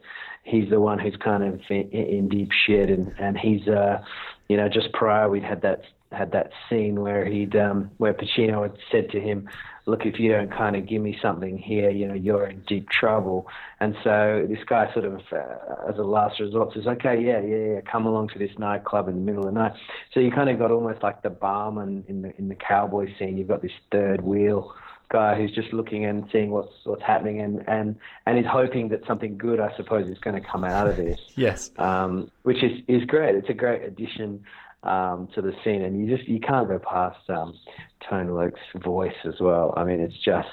he's 0.44 0.70
the 0.70 0.80
one 0.80 0.98
who's 0.98 1.16
kind 1.22 1.44
of 1.44 1.60
in, 1.68 1.88
in 1.90 2.28
deep 2.28 2.50
shit, 2.66 2.88
and 2.90 3.12
and 3.18 3.38
he's 3.38 3.66
uh, 3.68 4.02
you 4.50 4.56
know, 4.56 4.68
just 4.68 4.92
prior 4.92 5.30
we'd 5.30 5.44
had 5.44 5.62
that 5.62 5.82
had 6.10 6.32
that 6.32 6.50
scene 6.68 7.00
where 7.00 7.24
he'd 7.24 7.54
um, 7.54 7.88
where 7.98 8.12
Pacino 8.12 8.62
had 8.62 8.76
said 8.90 9.08
to 9.10 9.20
him, 9.20 9.48
"Look, 9.86 10.04
if 10.04 10.18
you 10.18 10.32
don't 10.32 10.50
kind 10.50 10.74
of 10.74 10.88
give 10.88 11.00
me 11.00 11.16
something 11.22 11.56
here, 11.56 11.88
you 11.88 12.08
know, 12.08 12.14
you're 12.14 12.48
in 12.48 12.64
deep 12.66 12.88
trouble." 12.90 13.46
And 13.78 13.94
so 14.02 14.44
this 14.48 14.58
guy 14.66 14.92
sort 14.92 15.04
of, 15.04 15.20
uh, 15.30 15.88
as 15.88 15.98
a 15.98 16.02
last 16.02 16.40
resort, 16.40 16.74
says, 16.74 16.88
"Okay, 16.88 17.22
yeah, 17.24 17.40
yeah, 17.42 17.74
yeah, 17.74 17.80
come 17.82 18.06
along 18.06 18.30
to 18.30 18.40
this 18.40 18.50
nightclub 18.58 19.06
in 19.06 19.14
the 19.14 19.20
middle 19.20 19.46
of 19.46 19.54
the 19.54 19.60
night." 19.60 19.74
So 20.12 20.18
you 20.18 20.32
kind 20.32 20.50
of 20.50 20.58
got 20.58 20.72
almost 20.72 21.00
like 21.00 21.22
the 21.22 21.30
barman 21.30 22.02
in 22.08 22.22
the 22.22 22.36
in 22.36 22.48
the 22.48 22.56
cowboy 22.56 23.06
scene. 23.20 23.38
You've 23.38 23.46
got 23.46 23.62
this 23.62 23.78
third 23.92 24.20
wheel 24.20 24.74
guy 25.10 25.34
who's 25.36 25.52
just 25.52 25.72
looking 25.72 26.04
and 26.04 26.28
seeing 26.32 26.50
what's 26.50 26.72
what's 26.84 27.02
happening 27.02 27.40
and 27.40 27.68
and 27.68 27.96
and 28.26 28.38
is 28.38 28.46
hoping 28.50 28.88
that 28.88 29.06
something 29.06 29.36
good, 29.36 29.60
I 29.60 29.74
suppose, 29.76 30.08
is 30.08 30.18
going 30.18 30.40
to 30.40 30.48
come 30.48 30.64
out 30.64 30.88
of 30.88 30.96
this. 30.96 31.18
Yes. 31.36 31.70
Um, 31.78 32.30
which 32.42 32.62
is 32.62 32.80
is 32.88 33.04
great. 33.04 33.34
It's 33.34 33.48
a 33.48 33.54
great 33.54 33.82
addition 33.82 34.44
um, 34.82 35.28
to 35.34 35.42
the 35.42 35.52
scene, 35.64 35.82
and 35.82 36.00
you 36.00 36.16
just 36.16 36.28
you 36.28 36.40
can't 36.40 36.68
go 36.68 36.78
past 36.78 37.28
um, 37.30 37.54
Tone 38.08 38.28
Loc's 38.28 38.60
voice 38.82 39.14
as 39.24 39.40
well. 39.40 39.72
I 39.76 39.84
mean, 39.84 40.00
it's 40.00 40.18
just 40.22 40.48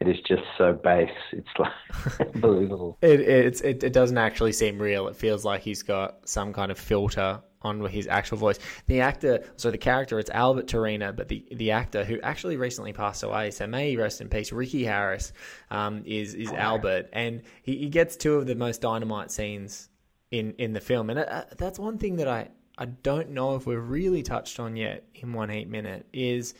it 0.00 0.08
is 0.08 0.20
just 0.26 0.42
so 0.58 0.72
bass. 0.72 1.10
It's 1.32 1.48
like 1.58 1.72
unbelievable. 2.34 2.98
It, 3.02 3.20
it's 3.20 3.60
it, 3.60 3.82
it 3.84 3.92
doesn't 3.92 4.18
actually 4.18 4.52
seem 4.52 4.80
real. 4.80 5.08
It 5.08 5.16
feels 5.16 5.44
like 5.44 5.62
he's 5.62 5.82
got 5.82 6.28
some 6.28 6.52
kind 6.52 6.70
of 6.70 6.78
filter 6.78 7.40
on 7.62 7.84
his 7.86 8.06
actual 8.06 8.38
voice. 8.38 8.58
The 8.86 9.00
actor, 9.00 9.44
so 9.56 9.70
the 9.70 9.78
character, 9.78 10.18
it's 10.18 10.30
Albert 10.30 10.66
Torena, 10.66 11.14
but 11.14 11.28
the 11.28 11.44
the 11.52 11.70
actor 11.70 12.04
who 12.04 12.20
actually 12.22 12.56
recently 12.56 12.92
passed 12.92 13.22
away, 13.22 13.50
so 13.50 13.66
may 13.66 13.90
he 13.90 13.96
rest 13.96 14.20
in 14.20 14.28
peace. 14.28 14.52
Ricky 14.52 14.84
Harris 14.84 15.32
um, 15.70 16.02
is 16.04 16.34
is 16.34 16.52
Albert, 16.52 17.08
and 17.12 17.42
he, 17.62 17.76
he 17.78 17.88
gets 17.88 18.16
two 18.16 18.34
of 18.34 18.46
the 18.46 18.54
most 18.54 18.80
dynamite 18.80 19.30
scenes 19.30 19.88
in 20.30 20.54
in 20.58 20.72
the 20.72 20.80
film, 20.80 21.10
and 21.10 21.20
uh, 21.20 21.44
that's 21.56 21.78
one 21.78 21.98
thing 21.98 22.16
that 22.16 22.28
I 22.28 22.48
I 22.78 22.86
don't 22.86 23.30
know 23.30 23.54
if 23.54 23.66
we've 23.66 23.78
really 23.78 24.22
touched 24.22 24.58
on 24.58 24.76
yet 24.76 25.04
in 25.14 25.32
one 25.32 25.50
heat 25.50 25.68
minute 25.68 26.06
is 26.12 26.54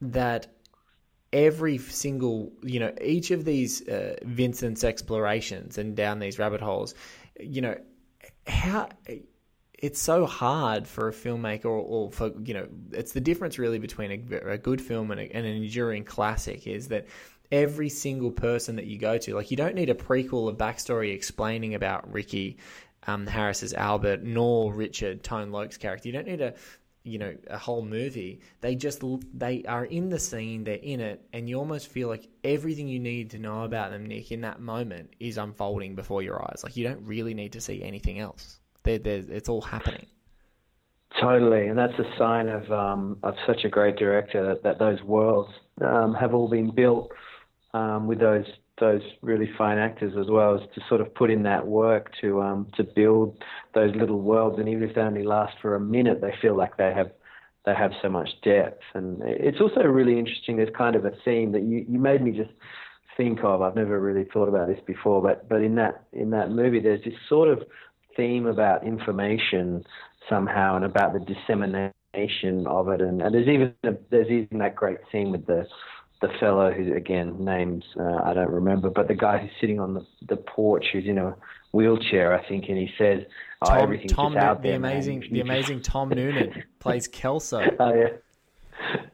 that 0.00 0.48
every 1.32 1.78
single 1.78 2.52
you 2.62 2.80
know 2.80 2.92
each 3.00 3.30
of 3.30 3.44
these 3.44 3.86
uh, 3.88 4.16
Vincent's 4.24 4.84
explorations 4.84 5.78
and 5.78 5.96
down 5.96 6.18
these 6.18 6.38
rabbit 6.38 6.60
holes, 6.60 6.94
you 7.38 7.60
know 7.60 7.76
how 8.46 8.88
it's 9.78 10.00
so 10.00 10.24
hard 10.24 10.86
for 10.86 11.08
a 11.08 11.12
filmmaker 11.12 11.66
or, 11.66 11.80
or, 11.80 12.10
for 12.10 12.32
you 12.44 12.54
know 12.54 12.66
it's 12.92 13.12
the 13.12 13.20
difference 13.20 13.58
really 13.58 13.78
between 13.78 14.10
a, 14.10 14.52
a 14.52 14.58
good 14.58 14.80
film 14.80 15.10
and, 15.10 15.20
a, 15.20 15.24
and, 15.24 15.46
an 15.46 15.56
enduring 15.56 16.04
classic 16.04 16.66
is 16.66 16.88
that 16.88 17.06
every 17.52 17.88
single 17.88 18.30
person 18.30 18.76
that 18.76 18.86
you 18.86 18.98
go 18.98 19.18
to 19.18 19.34
like 19.34 19.50
you 19.50 19.56
don't 19.56 19.74
need 19.74 19.90
a 19.90 19.94
prequel 19.94 20.48
of 20.48 20.56
backstory 20.56 21.14
explaining 21.14 21.74
about 21.74 22.10
ricky 22.12 22.56
um, 23.06 23.26
harris's 23.26 23.74
albert 23.74 24.22
nor 24.22 24.72
richard 24.72 25.22
tone 25.22 25.50
loc's 25.50 25.76
character. 25.76 26.08
You 26.08 26.12
don't 26.12 26.26
need 26.26 26.40
a 26.40 26.54
you 27.04 27.18
know 27.18 27.36
a 27.48 27.56
whole 27.56 27.84
movie. 27.84 28.40
They 28.60 28.74
just 28.74 29.00
they 29.32 29.62
are 29.62 29.84
in 29.84 30.08
the 30.08 30.18
scene 30.18 30.64
they're 30.64 30.74
in 30.74 30.98
it 30.98 31.24
and 31.32 31.48
you 31.48 31.56
almost 31.56 31.86
feel 31.86 32.08
like 32.08 32.26
everything 32.42 32.88
you 32.88 32.98
need 32.98 33.30
to 33.30 33.38
know 33.38 33.62
about 33.62 33.92
them 33.92 34.06
nick 34.06 34.32
in 34.32 34.40
that 34.40 34.60
moment 34.60 35.14
is 35.20 35.38
unfolding 35.38 35.94
before 35.94 36.22
your 36.22 36.42
eyes. 36.42 36.62
Like 36.64 36.76
you 36.76 36.82
don't 36.82 37.06
really 37.06 37.32
need 37.32 37.52
to 37.52 37.60
see 37.60 37.80
anything 37.84 38.18
else 38.18 38.58
they're, 38.86 38.98
they're, 38.98 39.24
it's 39.28 39.48
all 39.48 39.60
happening. 39.60 40.06
Totally, 41.20 41.66
and 41.68 41.78
that's 41.78 41.98
a 41.98 42.18
sign 42.18 42.48
of 42.48 42.70
um, 42.70 43.18
of 43.22 43.34
such 43.46 43.64
a 43.64 43.68
great 43.68 43.96
director 43.96 44.46
that, 44.46 44.62
that 44.64 44.78
those 44.78 45.02
worlds 45.02 45.50
um, 45.80 46.14
have 46.14 46.34
all 46.34 46.48
been 46.48 46.74
built 46.74 47.10
um, 47.72 48.06
with 48.06 48.20
those 48.20 48.44
those 48.78 49.00
really 49.22 49.50
fine 49.56 49.78
actors 49.78 50.12
as 50.20 50.26
well 50.28 50.54
as 50.54 50.60
to 50.74 50.80
sort 50.88 51.00
of 51.00 51.14
put 51.14 51.30
in 51.30 51.42
that 51.44 51.66
work 51.66 52.12
to 52.20 52.42
um, 52.42 52.66
to 52.76 52.84
build 52.84 53.42
those 53.74 53.94
little 53.96 54.20
worlds, 54.20 54.58
and 54.58 54.68
even 54.68 54.82
if 54.82 54.94
they 54.94 55.00
only 55.00 55.22
last 55.22 55.56
for 55.62 55.74
a 55.74 55.80
minute, 55.80 56.20
they 56.20 56.34
feel 56.42 56.56
like 56.56 56.76
they 56.76 56.92
have 56.94 57.10
they 57.64 57.74
have 57.74 57.92
so 58.02 58.08
much 58.08 58.28
depth. 58.42 58.82
And 58.94 59.22
it's 59.22 59.60
also 59.60 59.80
really 59.82 60.18
interesting. 60.18 60.56
There's 60.56 60.74
kind 60.76 60.96
of 60.96 61.04
a 61.04 61.12
theme 61.24 61.52
that 61.52 61.62
you 61.62 61.86
you 61.88 61.98
made 61.98 62.22
me 62.22 62.32
just 62.32 62.50
think 63.16 63.40
of. 63.42 63.62
I've 63.62 63.74
never 63.74 63.98
really 63.98 64.26
thought 64.32 64.48
about 64.48 64.68
this 64.68 64.80
before, 64.86 65.22
but 65.22 65.48
but 65.48 65.62
in 65.62 65.76
that 65.76 66.04
in 66.12 66.30
that 66.30 66.50
movie, 66.50 66.80
there's 66.80 67.04
this 67.04 67.14
sort 67.28 67.48
of 67.48 67.62
theme 68.16 68.46
about 68.46 68.86
information 68.86 69.84
somehow 70.28 70.76
and 70.76 70.84
about 70.84 71.12
the 71.12 71.20
dissemination 71.20 72.66
of 72.66 72.88
it. 72.88 73.00
And, 73.00 73.22
and 73.22 73.34
there's 73.34 73.48
even 73.48 73.74
a, 73.84 73.92
there's 74.10 74.28
even 74.28 74.58
that 74.58 74.74
great 74.74 74.98
scene 75.12 75.30
with 75.30 75.46
the 75.46 75.66
the 76.22 76.28
fellow 76.40 76.72
who 76.72 76.94
again 76.94 77.44
names 77.44 77.84
uh, 78.00 78.22
I 78.24 78.32
don't 78.32 78.50
remember, 78.50 78.88
but 78.88 79.06
the 79.06 79.14
guy 79.14 79.38
who's 79.38 79.50
sitting 79.60 79.78
on 79.78 79.94
the 79.94 80.06
the 80.28 80.36
porch 80.36 80.86
who's 80.92 81.06
in 81.06 81.18
a 81.18 81.36
wheelchair, 81.72 82.34
I 82.34 82.46
think, 82.48 82.64
and 82.68 82.78
he 82.78 82.88
says, 82.96 83.20
oh, 83.62 83.66
Tom, 83.66 83.78
everything's 83.78 84.12
Tom 84.12 84.32
just 84.32 84.44
out 84.44 84.62
the 84.62 84.68
there, 84.68 84.76
amazing, 84.76 85.24
the 85.30 85.40
amazing 85.40 85.82
Tom 85.82 86.08
Noonan 86.08 86.64
plays 86.78 87.06
Kelso. 87.08 87.60
Oh 87.80 87.94
yeah. 87.94 88.08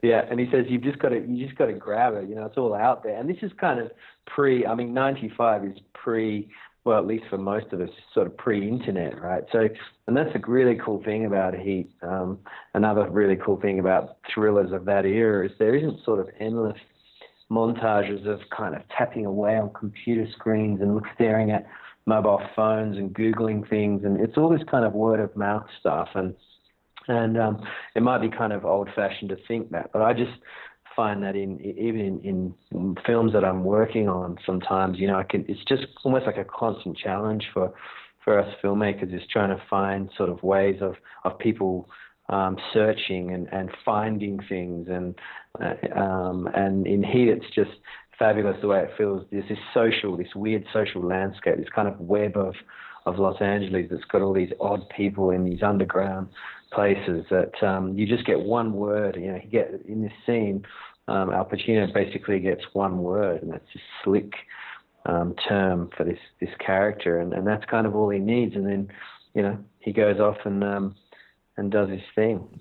Yeah, 0.02 0.26
and 0.28 0.40
he 0.40 0.46
says 0.50 0.66
you've 0.68 0.82
just 0.82 0.98
got 0.98 1.10
to 1.10 1.20
you 1.20 1.46
just 1.46 1.56
got 1.56 1.66
to 1.66 1.72
grab 1.72 2.14
it. 2.14 2.28
You 2.28 2.34
know, 2.34 2.46
it's 2.46 2.58
all 2.58 2.74
out 2.74 3.04
there. 3.04 3.18
And 3.18 3.30
this 3.30 3.36
is 3.42 3.52
kind 3.60 3.78
of 3.78 3.92
pre. 4.26 4.66
I 4.66 4.74
mean, 4.74 4.92
'95 4.92 5.64
is 5.64 5.78
pre. 5.94 6.50
Well, 6.84 6.98
at 6.98 7.06
least 7.06 7.24
for 7.30 7.38
most 7.38 7.66
of 7.72 7.80
us, 7.80 7.90
sort 8.12 8.26
of 8.26 8.36
pre-internet, 8.36 9.20
right? 9.22 9.44
So, 9.52 9.68
and 10.08 10.16
that's 10.16 10.34
a 10.34 10.40
really 10.50 10.76
cool 10.84 11.00
thing 11.04 11.26
about 11.26 11.54
Heat. 11.54 11.90
Um, 12.02 12.40
another 12.74 13.08
really 13.08 13.36
cool 13.36 13.60
thing 13.60 13.78
about 13.78 14.16
thrillers 14.34 14.72
of 14.72 14.84
that 14.86 15.06
era 15.06 15.46
is 15.46 15.52
there 15.60 15.76
isn't 15.76 16.04
sort 16.04 16.18
of 16.18 16.28
endless 16.40 16.78
montages 17.50 18.26
of 18.26 18.40
kind 18.56 18.74
of 18.74 18.82
tapping 18.96 19.26
away 19.26 19.56
on 19.56 19.70
computer 19.78 20.26
screens 20.32 20.80
and 20.80 21.00
staring 21.14 21.52
at 21.52 21.66
mobile 22.06 22.42
phones 22.56 22.96
and 22.96 23.14
googling 23.14 23.68
things, 23.68 24.02
and 24.04 24.20
it's 24.20 24.36
all 24.36 24.48
this 24.48 24.66
kind 24.68 24.84
of 24.84 24.92
word 24.92 25.20
of 25.20 25.36
mouth 25.36 25.66
stuff. 25.78 26.08
And 26.14 26.34
and 27.08 27.36
um, 27.38 27.64
it 27.94 28.02
might 28.02 28.20
be 28.22 28.28
kind 28.28 28.52
of 28.52 28.64
old 28.64 28.88
fashioned 28.94 29.30
to 29.30 29.36
think 29.48 29.70
that, 29.70 29.90
but 29.92 30.02
I 30.02 30.12
just 30.12 30.32
find 30.94 31.22
that 31.22 31.36
in 31.36 31.60
even 31.60 32.20
in, 32.22 32.54
in 32.70 32.96
films 33.06 33.32
that 33.32 33.44
I'm 33.44 33.64
working 33.64 34.08
on, 34.08 34.38
sometimes 34.44 34.98
you 34.98 35.06
know 35.06 35.18
I 35.18 35.24
can. 35.24 35.44
It's 35.48 35.64
just 35.64 35.86
almost 36.04 36.26
like 36.26 36.36
a 36.36 36.44
constant 36.44 36.96
challenge 36.96 37.48
for 37.52 37.72
for 38.24 38.38
us 38.38 38.48
filmmakers 38.62 39.14
is 39.14 39.22
trying 39.30 39.56
to 39.56 39.62
find 39.68 40.10
sort 40.16 40.28
of 40.28 40.42
ways 40.42 40.76
of 40.80 40.94
of 41.24 41.38
people 41.38 41.88
um, 42.28 42.56
searching 42.72 43.32
and, 43.32 43.48
and 43.52 43.70
finding 43.84 44.38
things 44.48 44.88
and 44.88 45.14
uh, 45.60 45.98
um, 45.98 46.48
and 46.54 46.86
in 46.86 47.02
Heat 47.02 47.28
it's 47.28 47.54
just 47.54 47.70
fabulous 48.22 48.56
the 48.60 48.68
way 48.68 48.80
it 48.80 48.90
feels. 48.96 49.26
There's 49.32 49.48
this 49.48 49.58
social, 49.74 50.16
this 50.16 50.32
weird 50.36 50.64
social 50.72 51.02
landscape, 51.02 51.56
this 51.56 51.74
kind 51.74 51.88
of 51.88 51.98
web 51.98 52.36
of 52.36 52.54
of 53.04 53.18
Los 53.18 53.40
Angeles 53.40 53.88
that's 53.90 54.04
got 54.04 54.22
all 54.22 54.32
these 54.32 54.52
odd 54.60 54.88
people 54.96 55.30
in 55.30 55.44
these 55.44 55.60
underground 55.60 56.28
places 56.72 57.26
that 57.30 57.60
um, 57.60 57.98
you 57.98 58.06
just 58.06 58.24
get 58.24 58.38
one 58.38 58.74
word. 58.74 59.16
You 59.16 59.32
know, 59.32 59.40
you 59.42 59.50
get 59.50 59.68
in 59.88 60.02
this 60.02 60.12
scene, 60.24 60.64
um, 61.08 61.32
Al 61.32 61.44
Pacino 61.44 61.92
basically 61.92 62.38
gets 62.38 62.62
one 62.74 63.02
word, 63.02 63.42
and 63.42 63.52
that's 63.52 63.66
this 63.74 63.82
slick 64.04 64.32
um, 65.06 65.34
term 65.48 65.90
for 65.96 66.04
this 66.04 66.20
this 66.40 66.54
character, 66.64 67.18
and, 67.18 67.32
and 67.32 67.44
that's 67.44 67.64
kind 67.64 67.88
of 67.88 67.96
all 67.96 68.08
he 68.08 68.20
needs. 68.20 68.54
And 68.54 68.66
then, 68.66 68.88
you 69.34 69.42
know, 69.42 69.58
he 69.80 69.92
goes 69.92 70.20
off 70.20 70.38
and 70.44 70.62
um, 70.62 70.94
and 71.56 71.72
does 71.72 71.90
his 71.90 72.06
thing. 72.14 72.60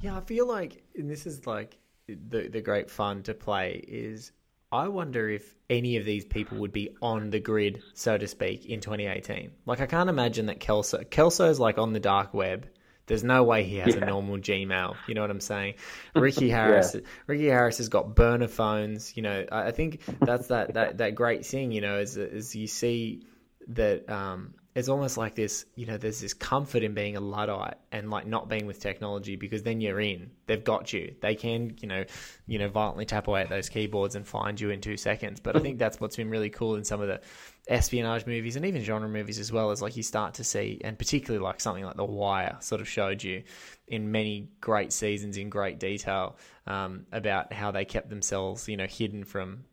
Yeah, 0.00 0.16
I 0.16 0.20
feel 0.20 0.46
like, 0.46 0.84
this 0.94 1.26
is 1.26 1.48
like 1.48 1.78
the 2.06 2.48
the 2.48 2.60
great 2.60 2.88
fun 2.88 3.24
to 3.24 3.34
play 3.34 3.82
is. 3.88 4.30
I 4.74 4.88
wonder 4.88 5.28
if 5.28 5.54
any 5.70 5.96
of 5.96 6.04
these 6.04 6.24
people 6.24 6.58
would 6.58 6.72
be 6.72 6.90
on 7.00 7.30
the 7.30 7.40
grid, 7.40 7.82
so 7.94 8.18
to 8.18 8.26
speak, 8.26 8.66
in 8.66 8.80
2018. 8.80 9.50
Like, 9.66 9.80
I 9.80 9.86
can't 9.86 10.10
imagine 10.10 10.46
that 10.46 10.60
Kelso 10.60 10.98
Kelso's 11.04 11.60
like 11.60 11.78
on 11.78 11.92
the 11.92 12.00
dark 12.00 12.34
web. 12.34 12.66
There's 13.06 13.22
no 13.22 13.44
way 13.44 13.64
he 13.64 13.76
has 13.76 13.94
Yeah. 13.94 14.02
a 14.02 14.06
normal 14.06 14.38
Gmail. 14.38 14.96
You 15.06 15.14
know 15.14 15.20
what 15.20 15.30
I'm 15.30 15.40
saying? 15.40 15.74
Ricky 16.14 16.48
Harris, 16.48 16.96
Ricky 17.26 17.46
Harris 17.46 17.76
has 17.78 17.88
got 17.88 18.14
burner 18.14 18.48
phones. 18.48 19.16
You 19.16 19.22
know, 19.22 19.44
I 19.52 19.66
I 19.68 19.70
think 19.72 20.00
that's 20.20 20.48
that 20.48 20.74
that 20.74 20.98
that 20.98 21.14
great 21.14 21.44
thing. 21.46 21.70
You 21.70 21.80
know, 21.82 21.98
is 21.98 22.16
is 22.16 22.56
you 22.56 22.66
see 22.66 23.26
that 23.68 24.08
um, 24.10 24.54
it's 24.74 24.88
almost 24.88 25.16
like 25.16 25.36
this. 25.36 25.66
You 25.76 25.86
know, 25.86 25.96
there's 25.96 26.20
this 26.20 26.34
comfort 26.34 26.82
in 26.82 26.94
being 26.94 27.16
a 27.16 27.20
luddite 27.20 27.76
and 27.92 28.10
like 28.10 28.26
not 28.26 28.48
being 28.48 28.66
with 28.66 28.80
technology 28.80 29.36
because 29.36 29.62
then 29.62 29.80
you're 29.80 30.00
in. 30.00 30.30
They've 30.46 30.62
got 30.62 30.92
you. 30.92 31.14
They 31.20 31.36
can, 31.36 31.76
you 31.80 31.86
know, 31.86 32.04
you 32.46 32.58
know, 32.58 32.68
violently 32.68 33.04
tap 33.04 33.28
away 33.28 33.42
at 33.42 33.48
those 33.48 33.68
keyboards 33.68 34.16
and 34.16 34.26
find 34.26 34.60
you 34.60 34.70
in 34.70 34.80
two 34.80 34.96
seconds. 34.96 35.38
But 35.38 35.54
I 35.54 35.60
think 35.60 35.78
that's 35.78 36.00
what's 36.00 36.16
been 36.16 36.28
really 36.28 36.50
cool 36.50 36.74
in 36.74 36.84
some 36.84 37.00
of 37.00 37.06
the 37.06 37.20
espionage 37.68 38.26
movies 38.26 38.56
and 38.56 38.66
even 38.66 38.82
genre 38.82 39.08
movies 39.08 39.38
as 39.38 39.52
well. 39.52 39.70
Is 39.70 39.80
like 39.80 39.96
you 39.96 40.02
start 40.02 40.34
to 40.34 40.44
see, 40.44 40.80
and 40.82 40.98
particularly 40.98 41.42
like 41.42 41.60
something 41.60 41.84
like 41.84 41.96
The 41.96 42.04
Wire 42.04 42.56
sort 42.60 42.80
of 42.80 42.88
showed 42.88 43.22
you 43.22 43.44
in 43.86 44.10
many 44.10 44.48
great 44.60 44.92
seasons 44.92 45.36
in 45.36 45.50
great 45.50 45.78
detail 45.78 46.36
um, 46.66 47.06
about 47.12 47.52
how 47.52 47.70
they 47.70 47.84
kept 47.84 48.10
themselves, 48.10 48.68
you 48.68 48.76
know, 48.76 48.86
hidden 48.86 49.22
from 49.22 49.64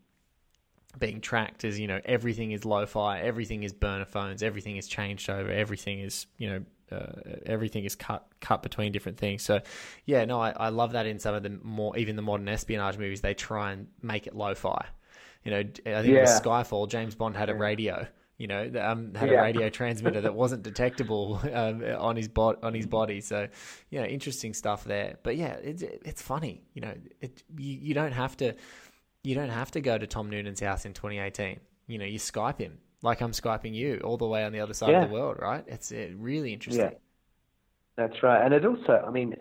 being 1.00 1.22
tracked 1.22 1.64
as 1.64 1.80
you 1.80 1.88
know 1.88 2.00
everything 2.06 2.52
is 2.52 2.66
lo-fi 2.66 3.20
everything 3.20 3.64
is 3.64 3.74
burner 3.74 4.06
phones 4.06 4.44
everything 4.44 4.78
is 4.78 4.88
changed 4.88 5.30
over 5.30 5.50
everything 5.50 6.00
is 6.00 6.28
you 6.38 6.50
know 6.50 6.62
uh, 6.92 7.06
everything 7.46 7.86
is 7.86 7.96
cut 7.96 8.28
cut 8.42 8.62
between 8.62 8.92
different 8.92 9.18
things. 9.18 9.44
So 9.44 9.62
yeah 10.06 10.26
no 10.26 10.42
I, 10.42 10.52
I 10.52 10.70
love 10.70 10.92
that 10.92 11.06
in 11.06 11.20
some 11.20 11.34
of 11.34 11.44
the 11.44 11.58
more 11.64 11.98
even 11.98 12.16
the 12.16 12.22
modern 12.22 12.50
espionage 12.50 12.98
movies 12.98 13.22
they 13.22 13.34
try 13.34 13.72
and 13.72 13.88
make 14.02 14.28
it 14.28 14.36
lo-fi. 14.36 14.86
You 15.44 15.52
know 15.52 15.58
i 15.58 15.64
think 15.64 16.08
it 16.08 16.22
was 16.22 16.40
skyfall 16.40 16.88
james 16.88 17.16
bond 17.16 17.36
had 17.36 17.50
a 17.50 17.56
radio 17.56 18.06
you 18.42 18.48
know 18.48 18.72
um, 18.82 19.14
had 19.14 19.30
a 19.30 19.36
radio 19.36 19.70
transmitter 19.80 20.22
that 20.22 20.34
wasn't 20.34 20.64
detectable 20.64 21.40
um, 21.54 21.84
on 21.98 22.16
his 22.16 22.28
bot 22.28 22.64
on 22.64 22.74
his 22.74 22.88
body. 22.88 23.22
So 23.22 23.48
you 23.92 24.00
know 24.00 24.06
interesting 24.06 24.56
stuff 24.56 24.84
there. 24.84 25.20
But 25.22 25.38
yeah 25.38 25.54
it's 25.54 25.84
it's 25.84 26.24
funny 26.24 26.64
you 26.74 26.82
know 26.82 26.94
it 27.22 27.44
you, 27.56 27.78
you 27.80 27.94
don't 27.94 28.14
have 28.14 28.36
to 28.38 28.56
you 29.24 29.36
don't 29.36 29.50
have 29.50 29.72
to 29.72 29.82
go 29.82 29.98
to 29.98 30.08
Tom 30.08 30.30
Noonan's 30.30 30.60
house 30.60 30.86
in 30.86 30.94
2018. 30.94 31.60
You 31.88 31.98
know, 31.98 32.06
you 32.06 32.20
Skype 32.20 32.60
him 32.60 32.80
like 33.02 33.22
I'm 33.22 33.32
Skyping 33.32 33.74
you 33.74 34.00
all 34.04 34.18
the 34.18 34.28
way 34.28 34.44
on 34.44 34.52
the 34.52 34.60
other 34.60 34.74
side 34.74 34.90
Yeah. 34.92 35.04
of 35.04 35.10
the 35.10 35.14
world, 35.14 35.38
right? 35.40 35.64
It's 35.68 35.92
uh, 35.92 36.10
really 36.18 36.54
interesting. 36.54 36.86
Yeah. 36.86 36.98
That's 37.98 38.24
right, 38.24 38.44
and 38.44 38.54
it 38.54 38.66
also, 38.66 39.04
I 39.06 39.12
mean, 39.12 39.36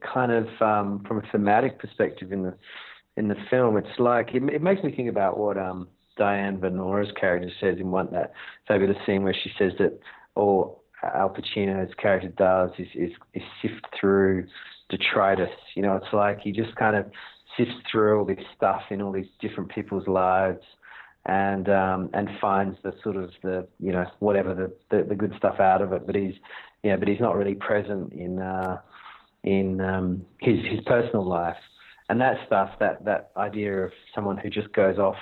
kind 0.00 0.32
of 0.32 0.46
um, 0.60 1.04
from 1.06 1.18
a 1.18 1.22
thematic 1.30 1.78
perspective 1.78 2.32
in 2.32 2.42
the 2.42 2.54
in 3.16 3.28
the 3.28 3.36
film, 3.48 3.76
it's 3.76 3.98
like 3.98 4.34
it, 4.34 4.42
it 4.52 4.62
makes 4.62 4.82
me 4.82 4.94
think 4.94 5.08
about 5.08 5.38
what 5.38 5.56
um, 5.56 5.88
Diane 6.16 6.58
Venora's 6.58 7.12
character 7.18 7.50
says 7.60 7.78
in 7.78 7.90
one 7.90 8.08
that 8.12 8.32
fabulous 8.66 8.96
scene 9.06 9.22
where 9.22 9.34
she 9.34 9.50
says 9.58 9.72
that 9.78 9.98
all 10.34 10.82
Al 11.02 11.30
Pacino's 11.30 11.94
character 11.94 12.28
does 12.28 12.70
is, 12.78 12.88
is, 12.94 13.10
is 13.34 13.42
sift 13.62 13.86
through 13.98 14.46
detritus. 14.90 15.50
You 15.74 15.82
know, 15.82 15.96
it's 15.96 16.12
like 16.12 16.40
he 16.40 16.52
just 16.52 16.74
kind 16.76 16.96
of 16.96 17.06
sifts 17.56 17.74
through 17.90 18.18
all 18.18 18.24
this 18.24 18.38
stuff 18.56 18.82
in 18.90 19.02
all 19.02 19.12
these 19.12 19.28
different 19.40 19.70
people's 19.70 20.06
lives 20.06 20.62
and 21.26 21.68
um, 21.68 22.10
and 22.14 22.28
finds 22.40 22.76
the 22.82 22.92
sort 23.02 23.16
of 23.16 23.30
the 23.42 23.66
you 23.78 23.92
know 23.92 24.04
whatever 24.20 24.54
the, 24.54 24.96
the, 24.96 25.04
the 25.04 25.14
good 25.14 25.34
stuff 25.36 25.60
out 25.60 25.82
of 25.82 25.92
it. 25.92 26.06
But 26.06 26.14
he's 26.14 26.34
yeah, 26.82 26.96
but 26.96 27.08
he's 27.08 27.20
not 27.20 27.36
really 27.36 27.54
present 27.54 28.12
in 28.12 28.40
uh, 28.40 28.78
in 29.44 29.80
um, 29.80 30.24
his 30.40 30.58
his 30.70 30.80
personal 30.86 31.26
life. 31.26 31.56
And 32.08 32.20
that 32.20 32.38
stuff, 32.46 32.70
that 32.80 33.04
that 33.04 33.30
idea 33.36 33.84
of 33.84 33.92
someone 34.14 34.36
who 34.36 34.50
just 34.50 34.72
goes 34.72 34.98
off 34.98 35.16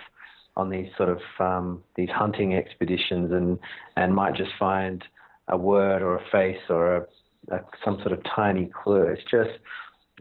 on 0.56 0.70
these 0.70 0.88
sort 0.96 1.08
of 1.08 1.20
um, 1.38 1.82
these 1.96 2.08
hunting 2.10 2.54
expeditions 2.54 3.32
and 3.32 3.58
and 3.96 4.14
might 4.14 4.34
just 4.34 4.50
find 4.58 5.02
a 5.48 5.56
word 5.56 6.02
or 6.02 6.16
a 6.16 6.24
face 6.30 6.60
or 6.68 6.96
a, 6.96 7.00
a 7.54 7.60
some 7.84 7.98
sort 8.02 8.12
of 8.12 8.20
tiny 8.34 8.70
clue. 8.82 9.02
It's 9.02 9.22
just 9.30 9.58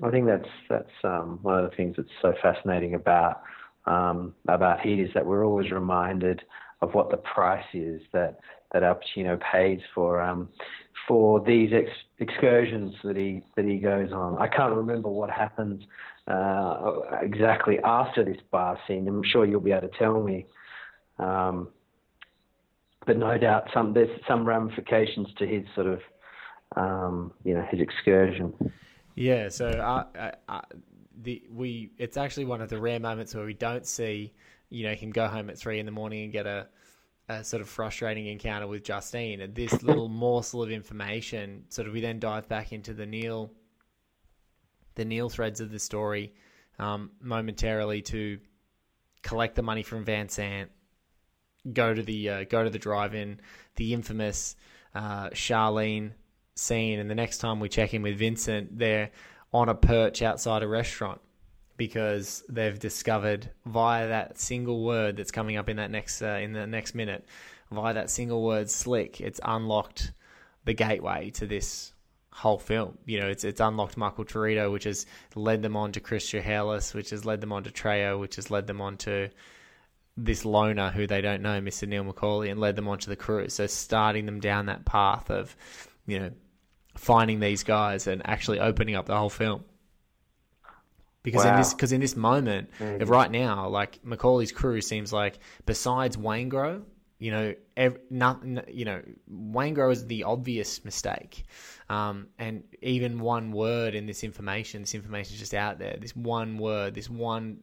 I 0.03 0.11
think 0.11 0.27
that's 0.27 0.49
that's 0.69 0.91
um, 1.03 1.39
one 1.41 1.63
of 1.63 1.69
the 1.69 1.75
things 1.75 1.95
that's 1.97 2.09
so 2.21 2.33
fascinating 2.41 2.93
about 2.93 3.41
um, 3.85 4.33
about 4.47 4.81
Heat 4.81 4.99
is 4.99 5.09
that 5.13 5.25
we're 5.25 5.45
always 5.45 5.71
reminded 5.71 6.43
of 6.81 6.93
what 6.93 7.09
the 7.09 7.17
price 7.17 7.65
is 7.73 8.01
that 8.13 8.39
that 8.73 8.83
Al 8.83 8.99
Pacino 8.99 9.39
pays 9.39 9.79
for 9.95 10.21
um, 10.21 10.49
for 11.07 11.39
these 11.39 11.71
ex- 11.73 11.89
excursions 12.19 12.93
that 13.03 13.15
he 13.15 13.41
that 13.55 13.65
he 13.65 13.77
goes 13.77 14.11
on. 14.11 14.37
I 14.37 14.47
can't 14.47 14.75
remember 14.75 15.09
what 15.09 15.29
happens 15.29 15.83
uh, 16.27 16.99
exactly 17.21 17.79
after 17.83 18.23
this 18.23 18.37
bar 18.51 18.77
scene. 18.87 19.07
I'm 19.07 19.23
sure 19.23 19.45
you'll 19.45 19.61
be 19.61 19.71
able 19.71 19.87
to 19.87 19.97
tell 19.97 20.21
me. 20.21 20.45
Um, 21.17 21.69
but 23.05 23.17
no 23.17 23.37
doubt 23.37 23.69
some 23.73 23.93
there's 23.93 24.09
some 24.27 24.45
ramifications 24.45 25.29
to 25.39 25.47
his 25.47 25.63
sort 25.73 25.87
of 25.87 25.99
um, 26.75 27.31
you 27.43 27.53
know 27.53 27.65
his 27.71 27.79
excursion. 27.79 28.53
Yeah, 29.17 29.49
so 29.49 29.67
uh, 29.67 30.05
uh, 30.15 30.31
uh, 30.47 30.61
the 31.19 31.41
we 31.51 31.89
it's 31.97 32.17
actually 32.17 32.45
one 32.45 32.61
of 32.61 32.69
the 32.69 32.79
rare 32.79 32.99
moments 32.99 33.33
where 33.33 33.45
we 33.45 33.55
don't 33.55 33.85
see 33.85 34.31
you 34.69 34.83
know 34.83 34.93
him 34.93 35.09
go 35.09 35.27
home 35.27 35.49
at 35.49 35.57
three 35.57 35.79
in 35.79 35.87
the 35.87 35.91
morning 35.91 36.25
and 36.25 36.31
get 36.31 36.45
a, 36.45 36.67
a 37.27 37.43
sort 37.43 37.61
of 37.61 37.67
frustrating 37.67 38.27
encounter 38.27 38.67
with 38.67 38.83
Justine. 38.83 39.41
And 39.41 39.55
this 39.55 39.81
little 39.81 40.07
morsel 40.23 40.61
of 40.61 40.69
information, 40.69 41.63
sort 41.69 41.87
of, 41.87 41.95
we 41.95 42.01
then 42.01 42.19
dive 42.19 42.47
back 42.47 42.71
into 42.71 42.93
the 42.93 43.07
Neil, 43.07 43.51
the 44.93 45.03
Neil 45.03 45.29
threads 45.29 45.61
of 45.61 45.71
the 45.71 45.79
story, 45.79 46.35
um, 46.77 47.09
momentarily 47.19 48.03
to 48.03 48.37
collect 49.23 49.55
the 49.55 49.63
money 49.63 49.81
from 49.81 50.05
Van 50.05 50.27
Zant, 50.27 50.67
go 51.73 51.91
to 51.91 52.03
the 52.03 52.29
uh, 52.29 52.43
go 52.43 52.63
to 52.63 52.69
the 52.69 52.77
drive-in, 52.77 53.39
the 53.77 53.95
infamous 53.95 54.55
uh, 54.93 55.29
Charlene 55.29 56.11
scene, 56.59 56.99
and 56.99 57.09
the 57.09 57.15
next 57.15 57.39
time 57.39 57.59
we 57.59 57.69
check 57.69 57.93
in 57.93 58.01
with 58.01 58.17
Vincent, 58.17 58.77
they're 58.77 59.11
on 59.53 59.69
a 59.69 59.75
perch 59.75 60.21
outside 60.21 60.63
a 60.63 60.67
restaurant 60.67 61.21
because 61.77 62.43
they've 62.49 62.79
discovered 62.79 63.49
via 63.65 64.07
that 64.07 64.39
single 64.39 64.83
word 64.83 65.17
that's 65.17 65.31
coming 65.31 65.57
up 65.57 65.69
in 65.69 65.77
that 65.77 65.91
next 65.91 66.21
uh, 66.21 66.39
in 66.41 66.53
the 66.53 66.67
next 66.67 66.95
minute, 66.95 67.25
via 67.71 67.93
that 67.93 68.09
single 68.09 68.43
word 68.43 68.69
"slick," 68.69 69.21
it's 69.21 69.39
unlocked 69.43 70.11
the 70.65 70.73
gateway 70.73 71.29
to 71.31 71.45
this 71.45 71.93
whole 72.33 72.59
film. 72.59 72.97
You 73.05 73.19
know, 73.19 73.27
it's 73.27 73.43
it's 73.43 73.59
unlocked 73.59 73.97
Michael 73.97 74.25
Torito, 74.25 74.71
which 74.71 74.83
has 74.83 75.05
led 75.35 75.61
them 75.61 75.75
on 75.75 75.91
to 75.93 75.99
Chris 75.99 76.29
Shiherlis, 76.29 76.93
which 76.93 77.11
has 77.11 77.25
led 77.25 77.41
them 77.41 77.53
on 77.53 77.63
to 77.63 77.71
Trejo, 77.71 78.19
which 78.19 78.35
has 78.35 78.51
led 78.51 78.67
them 78.67 78.81
on 78.81 78.97
to 78.97 79.29
this 80.17 80.45
loner 80.45 80.89
who 80.89 81.05
they 81.05 81.21
don't 81.21 81.41
know, 81.41 81.61
Mr. 81.61 81.87
Neil 81.87 82.03
McCauley, 82.03 82.49
and 82.49 82.59
led 82.59 82.75
them 82.75 82.87
onto 82.87 83.09
the 83.09 83.15
crew. 83.15 83.49
So 83.49 83.67
starting 83.67 84.25
them 84.25 84.39
down 84.39 84.65
that 84.65 84.83
path 84.83 85.29
of, 85.29 85.55
you 86.07 86.19
know, 86.19 86.31
finding 86.97 87.39
these 87.39 87.63
guys 87.63 88.07
and 88.07 88.21
actually 88.25 88.59
opening 88.59 88.95
up 88.95 89.05
the 89.05 89.17
whole 89.17 89.29
film. 89.29 89.63
Because 91.23 91.43
in 91.51 91.57
this, 91.57 91.73
because 91.73 91.91
in 91.91 91.99
this 91.99 92.15
moment, 92.15 92.69
of 93.01 93.09
right 93.09 93.29
now, 93.29 93.67
like 93.67 93.99
McCauley's 94.03 94.53
crew 94.53 94.79
seems 94.79 95.11
like 95.11 95.39
besides 95.65 96.15
Waingro, 96.15 96.83
you 97.19 97.31
know, 97.31 97.53
ev- 97.75 97.99
not, 98.09 98.43
you 98.69 98.85
know, 98.85 99.01
Waingro 99.29 99.91
is 99.91 100.05
the 100.05 100.23
obvious 100.23 100.85
mistake, 100.85 101.43
um, 101.89 102.27
and 102.39 102.63
even 102.81 103.19
one 103.19 103.51
word 103.51 103.93
in 103.93 104.05
this 104.05 104.23
information, 104.23 104.81
this 104.81 104.95
information 104.95 105.33
is 105.33 105.39
just 105.39 105.53
out 105.53 105.79
there. 105.79 105.97
This 105.99 106.15
one 106.15 106.57
word, 106.57 106.93
this 106.93 107.09
one 107.09 107.57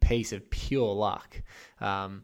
piece 0.00 0.32
of 0.32 0.50
pure 0.50 0.92
luck, 0.92 1.40
um, 1.80 2.22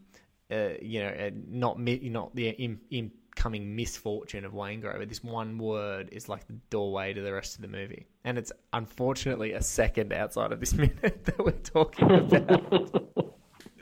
uh, 0.51 0.69
you 0.81 1.01
know, 1.01 1.31
not 1.47 1.79
not 1.79 2.35
the 2.35 2.49
in, 2.49 3.11
incoming 3.35 3.75
misfortune 3.75 4.45
of 4.45 4.53
Waingro, 4.53 4.97
but 4.97 5.09
this 5.09 5.23
one 5.23 5.57
word 5.57 6.09
is 6.11 6.29
like 6.29 6.47
the 6.47 6.55
doorway 6.69 7.13
to 7.13 7.21
the 7.21 7.33
rest 7.33 7.55
of 7.55 7.61
the 7.61 7.67
movie, 7.67 8.07
and 8.23 8.37
it's 8.37 8.51
unfortunately 8.73 9.53
a 9.53 9.61
second 9.61 10.13
outside 10.13 10.51
of 10.51 10.59
this 10.59 10.73
minute 10.77 11.25
that 11.25 11.37
we're 11.37 11.51
talking 11.51 12.09
about. 12.11 13.03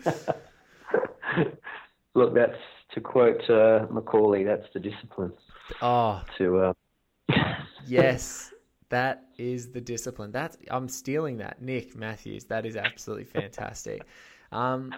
Look, 2.15 2.35
that's 2.35 2.57
to 2.93 3.01
quote 3.01 3.41
uh, 3.49 3.87
McCauley. 3.87 4.45
That's 4.45 4.67
the 4.73 4.79
discipline 4.79 5.33
oh, 5.81 6.21
to. 6.37 6.57
Uh, 6.59 6.73
yes, 7.87 8.53
that 8.89 9.25
is 9.37 9.71
the 9.71 9.81
discipline. 9.81 10.31
That's 10.31 10.57
I'm 10.69 10.87
stealing 10.89 11.37
that, 11.37 11.61
Nick 11.61 11.95
Matthews. 11.95 12.45
That 12.45 12.65
is 12.65 12.75
absolutely 12.75 13.25
fantastic. 13.25 14.03
Um, 14.51 14.93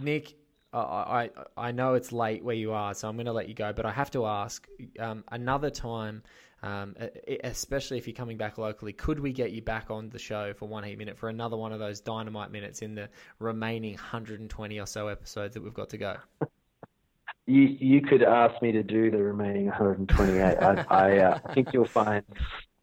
Nick, 0.00 0.34
I, 0.72 1.30
I 1.56 1.72
know 1.72 1.94
it's 1.94 2.12
late 2.12 2.44
where 2.44 2.54
you 2.54 2.72
are, 2.72 2.94
so 2.94 3.08
I'm 3.08 3.16
going 3.16 3.26
to 3.26 3.32
let 3.32 3.48
you 3.48 3.54
go. 3.54 3.72
But 3.72 3.86
I 3.86 3.92
have 3.92 4.10
to 4.12 4.26
ask 4.26 4.66
um, 4.98 5.24
another 5.30 5.70
time. 5.70 6.22
Um, 6.60 6.96
especially 7.44 7.98
if 7.98 8.08
you're 8.08 8.16
coming 8.16 8.36
back 8.36 8.58
locally, 8.58 8.92
could 8.92 9.20
we 9.20 9.32
get 9.32 9.52
you 9.52 9.62
back 9.62 9.92
on 9.92 10.10
the 10.10 10.18
show 10.18 10.52
for 10.54 10.66
one 10.66 10.82
heat 10.82 10.98
minute 10.98 11.16
for 11.16 11.28
another 11.28 11.56
one 11.56 11.72
of 11.72 11.78
those 11.78 12.00
dynamite 12.00 12.50
minutes 12.50 12.82
in 12.82 12.96
the 12.96 13.08
remaining 13.38 13.92
120 13.92 14.80
or 14.80 14.86
so 14.86 15.06
episodes 15.06 15.54
that 15.54 15.62
we've 15.62 15.72
got 15.72 15.90
to 15.90 15.98
go? 15.98 16.16
you 17.46 17.76
you 17.78 18.00
could 18.02 18.22
ask 18.22 18.60
me 18.60 18.72
to 18.72 18.82
do 18.82 19.10
the 19.10 19.22
remaining 19.22 19.66
128. 19.66 20.42
I 20.42 20.84
I, 20.90 21.18
uh, 21.18 21.38
think 21.54 21.68
you'll 21.72 21.86
find 21.86 22.24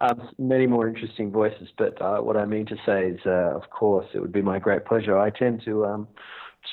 um, 0.02 0.30
many 0.38 0.68
more 0.68 0.88
interesting 0.88 1.32
voices. 1.32 1.70
But 1.78 2.02
uh, 2.02 2.18
what 2.18 2.36
I 2.36 2.46
mean 2.46 2.66
to 2.68 2.76
say 2.86 3.10
is, 3.12 3.20
uh, 3.26 3.56
of 3.56 3.70
course, 3.70 4.08
it 4.14 4.20
would 4.20 4.32
be 4.32 4.42
my 4.42 4.60
great 4.60 4.86
pleasure. 4.86 5.18
I 5.18 5.30
tend 5.30 5.62
to 5.66 5.86
um, 5.86 6.08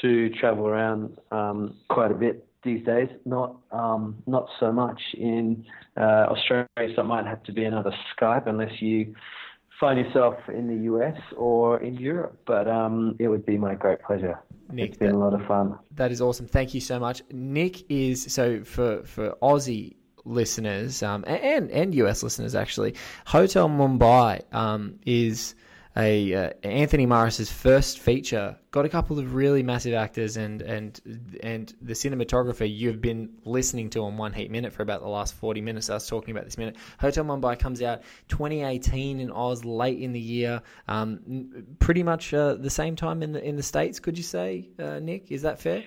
to 0.01 0.31
travel 0.31 0.67
around 0.67 1.17
um, 1.31 1.75
quite 1.89 2.11
a 2.11 2.15
bit 2.15 2.47
these 2.65 2.85
days. 2.85 3.09
Not 3.25 3.57
um, 3.71 4.23
not 4.27 4.49
so 4.61 4.73
much 4.73 5.01
in 5.15 5.65
uh, 5.97 6.27
Australia, 6.31 6.67
so 6.95 7.03
it 7.03 7.07
might 7.07 7.27
have 7.27 7.43
to 7.45 7.53
be 7.53 7.65
another 7.65 7.93
Skype 8.17 8.47
unless 8.47 8.81
you 8.81 9.15
find 9.81 9.99
yourself 9.99 10.37
in 10.49 10.69
the 10.69 10.85
US 10.85 11.19
or 11.37 11.81
in 11.81 11.95
Europe. 11.95 12.39
But 12.47 12.69
um, 12.69 13.17
it 13.19 13.29
would 13.29 13.45
be 13.45 13.59
my 13.59 13.75
great 13.75 14.01
pleasure. 14.03 14.39
Nick, 14.71 14.91
it's 14.91 14.99
been 14.99 15.09
that- 15.11 15.17
a 15.17 15.19
lot 15.19 15.35
of 15.35 15.47
fun. 15.47 15.79
That 15.97 16.13
is 16.13 16.21
awesome. 16.21 16.47
Thank 16.47 16.75
you 16.75 16.81
so 16.81 16.99
much. 16.99 17.23
Nick 17.31 17.91
is 17.91 18.33
so 18.33 18.63
for 18.65 19.03
for 19.05 19.37
Aussie 19.43 19.97
listeners 20.25 21.03
um, 21.03 21.25
and 21.27 21.71
and 21.71 21.95
US 21.97 22.23
listeners 22.23 22.55
actually. 22.55 22.95
Hotel 23.27 23.69
Mumbai 23.69 24.43
um, 24.55 24.99
is 25.05 25.55
a 25.97 26.35
uh, 26.35 26.51
Anthony 26.63 27.07
Morris's 27.07 27.53
first 27.53 27.99
feature. 27.99 28.57
Got 28.71 28.87
a 28.87 28.89
couple 28.89 29.19
of 29.19 29.35
really 29.35 29.63
massive 29.63 29.93
actors 29.95 30.37
and 30.37 30.63
and 30.63 31.01
and 31.43 31.75
the 31.83 31.93
cinematographer 31.93 32.69
you've 32.69 33.01
been 33.01 33.31
listening 33.45 33.91
to 33.91 34.05
on 34.05 34.17
One 34.17 34.33
Heat 34.33 34.51
Minute 34.51 34.73
for 34.73 34.83
about 34.83 35.03
the 35.03 35.09
last 35.09 35.35
forty 35.35 35.61
minutes. 35.61 35.91
I 35.91 35.95
was 35.95 36.07
talking 36.07 36.33
about 36.33 36.45
this 36.45 36.57
minute. 36.57 36.77
Hotel 36.99 37.25
Mumbai 37.25 37.59
comes 37.59 37.83
out 37.83 38.03
2018 38.29 39.21
in 39.21 39.31
Oz, 39.31 39.65
late 39.65 39.99
in 39.99 40.13
the 40.13 40.21
year. 40.21 40.63
Um, 40.89 41.67
pretty 41.79 42.03
much 42.03 42.33
uh, 42.33 42.55
the 42.55 42.71
same 42.71 42.97
time 42.97 43.23
in 43.23 43.33
the 43.33 43.45
in 43.45 43.57
the 43.57 43.63
states. 43.63 44.01
Could 44.01 44.17
you 44.17 44.25
say, 44.25 44.71
uh, 44.79 44.99
Nick? 44.99 45.31
Is 45.31 45.43
that 45.43 45.61
fair? 45.61 45.85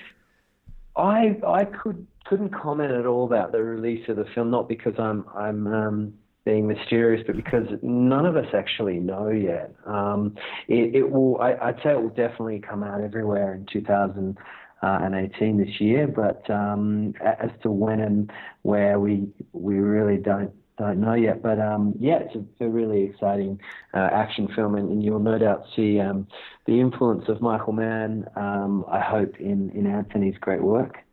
I 0.95 1.37
I 1.45 1.65
could 1.65 2.05
couldn't 2.25 2.49
comment 2.49 2.91
at 2.91 3.05
all 3.05 3.25
about 3.25 3.51
the 3.51 3.63
release 3.63 4.07
of 4.07 4.17
the 4.17 4.25
film, 4.35 4.51
not 4.51 4.69
because 4.69 4.93
I'm 4.99 5.25
I'm 5.35 5.67
um, 5.67 6.13
being 6.45 6.67
mysterious, 6.67 7.23
but 7.25 7.35
because 7.35 7.67
none 7.81 8.25
of 8.25 8.37
us 8.37 8.45
actually 8.53 8.99
know 8.99 9.29
yet. 9.29 9.73
Um, 9.85 10.35
it, 10.67 10.95
it 10.95 11.11
will 11.11 11.41
I, 11.41 11.53
I'd 11.55 11.77
say 11.83 11.91
it 11.91 12.01
will 12.01 12.09
definitely 12.09 12.59
come 12.59 12.83
out 12.83 13.01
everywhere 13.01 13.55
in 13.55 13.65
2018 13.73 15.57
this 15.57 15.81
year, 15.81 16.07
but 16.07 16.47
um, 16.49 17.15
as 17.21 17.49
to 17.63 17.71
when 17.71 17.99
and 17.99 18.31
where 18.61 18.99
we 18.99 19.27
we 19.53 19.75
really 19.75 20.17
don't 20.17 20.51
don't 20.77 20.99
know 20.99 21.15
yet. 21.15 21.41
But 21.41 21.59
um, 21.59 21.95
yeah, 21.99 22.19
it's 22.19 22.35
a, 22.35 22.65
a 22.65 22.69
really 22.69 23.03
exciting 23.03 23.59
uh, 23.93 24.09
action 24.11 24.47
film, 24.55 24.75
and, 24.75 24.89
and 24.91 25.03
you'll 25.03 25.19
no 25.19 25.39
doubt 25.39 25.65
see 25.75 25.99
um, 25.99 26.27
the 26.67 26.79
influence 26.79 27.27
of 27.27 27.41
Michael 27.41 27.73
Mann. 27.73 28.25
Um, 28.35 28.85
I 28.89 28.99
hope 28.99 29.39
in 29.39 29.71
in 29.71 29.87
Anthony's 29.87 30.37
great 30.39 30.61
work. 30.61 31.04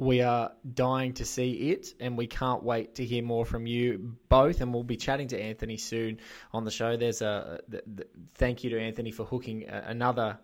We 0.00 0.22
are 0.22 0.52
dying 0.72 1.12
to 1.14 1.26
see 1.26 1.52
it, 1.72 1.94
and 2.00 2.16
we 2.16 2.26
can't 2.26 2.62
wait 2.62 2.94
to 2.94 3.04
hear 3.04 3.22
more 3.22 3.44
from 3.44 3.66
you 3.66 4.16
both. 4.30 4.62
And 4.62 4.72
we'll 4.72 4.82
be 4.82 4.96
chatting 4.96 5.28
to 5.28 5.40
Anthony 5.40 5.76
soon 5.76 6.20
on 6.54 6.64
the 6.64 6.70
show. 6.70 6.96
There's 6.96 7.20
a 7.20 7.60
th- 7.70 7.84
th- 7.84 8.08
thank 8.34 8.64
you 8.64 8.70
to 8.70 8.80
Anthony 8.80 9.10
for 9.10 9.24
hooking 9.24 9.68
another. 9.68 10.38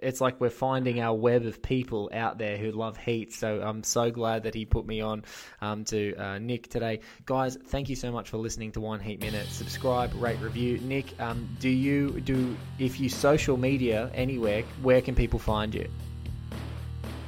It's 0.00 0.20
like 0.20 0.40
we're 0.40 0.50
finding 0.50 1.00
our 1.00 1.14
web 1.14 1.46
of 1.46 1.62
people 1.62 2.10
out 2.12 2.38
there 2.38 2.56
who 2.56 2.70
love 2.70 2.96
Heat. 2.96 3.32
So 3.32 3.60
I'm 3.60 3.82
so 3.82 4.12
glad 4.12 4.44
that 4.44 4.54
he 4.54 4.66
put 4.66 4.86
me 4.86 5.00
on 5.00 5.24
um, 5.60 5.84
to 5.86 6.14
uh, 6.16 6.38
Nick 6.38 6.68
today, 6.68 7.00
guys. 7.26 7.56
Thank 7.56 7.88
you 7.88 7.96
so 7.96 8.12
much 8.12 8.30
for 8.30 8.36
listening 8.36 8.70
to 8.72 8.80
One 8.80 9.00
Heat 9.00 9.20
Minute. 9.20 9.46
Subscribe, 9.48 10.14
rate, 10.14 10.38
review. 10.40 10.78
Nick, 10.78 11.20
um, 11.20 11.48
do 11.58 11.68
you 11.68 12.20
do 12.20 12.56
if 12.78 13.00
you 13.00 13.08
social 13.08 13.56
media 13.56 14.12
anywhere? 14.14 14.62
Where 14.80 15.00
can 15.00 15.16
people 15.16 15.40
find 15.40 15.74
you? 15.74 15.88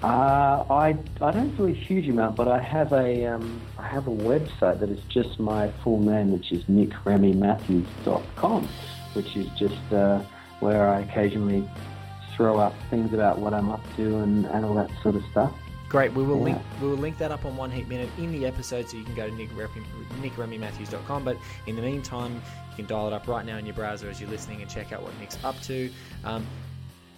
Uh, 0.05 0.65
I 0.69 0.97
I 1.23 1.31
don't 1.31 1.57
do 1.57 1.65
a 1.67 1.73
huge 1.73 2.07
amount, 2.09 2.37
but 2.37 2.47
I 2.47 2.61
have 2.61 2.93
a 2.93 3.25
um, 3.27 3.59
I 3.79 3.89
have 3.89 4.07
a 4.07 4.11
website 4.11 4.81
that 4.81 4.91
is 4.91 5.01
just 5.09 5.41
my 5.41 5.71
full 5.83 5.99
name, 5.99 6.31
which 6.31 6.53
is 6.53 6.63
nickremymatthews.com, 6.65 8.69
which 9.15 9.35
is 9.35 9.49
just 9.59 9.93
uh, 9.93 10.21
where 10.61 10.89
I 10.91 11.01
occasionally 11.01 11.67
throw 12.37 12.59
up 12.59 12.75
things 12.91 13.15
about 13.15 13.39
what 13.39 13.55
I'm 13.55 13.71
up 13.71 13.81
to 13.97 14.19
and, 14.19 14.45
and 14.47 14.65
all 14.67 14.75
that 14.75 14.91
sort 15.03 15.15
of 15.15 15.23
stuff. 15.31 15.55
Great. 15.89 16.13
We 16.13 16.23
will 16.23 16.37
Yeah. 16.39 16.45
link 16.45 16.59
we 16.83 16.89
will 16.89 16.97
link 16.97 17.17
that 17.19 17.33
up 17.33 17.47
on 17.47 17.57
One 17.57 17.71
Heat 17.71 17.89
Minute 17.89 18.11
in 18.19 18.31
the 18.33 18.45
episode, 18.45 18.89
so 18.91 18.99
you 18.99 19.05
can 19.05 19.15
go 19.15 19.31
to 19.31 19.35
Nick 19.35 19.51
nickremymatthews.com. 20.21 21.25
But 21.25 21.39
in 21.67 21.77
the 21.77 21.83
meantime, 21.83 22.35
you 22.71 22.77
can 22.77 22.87
dial 22.87 23.07
it 23.07 23.15
up 23.15 23.27
right 23.27 23.47
now 23.47 23.57
in 23.57 23.65
your 23.65 23.75
browser 23.75 24.11
as 24.11 24.21
you're 24.21 24.29
listening 24.29 24.61
and 24.61 24.71
check 24.71 24.93
out 24.93 25.03
what 25.03 25.19
Nick's 25.19 25.39
up 25.45 25.59
to. 25.63 25.89
Um, 26.25 26.47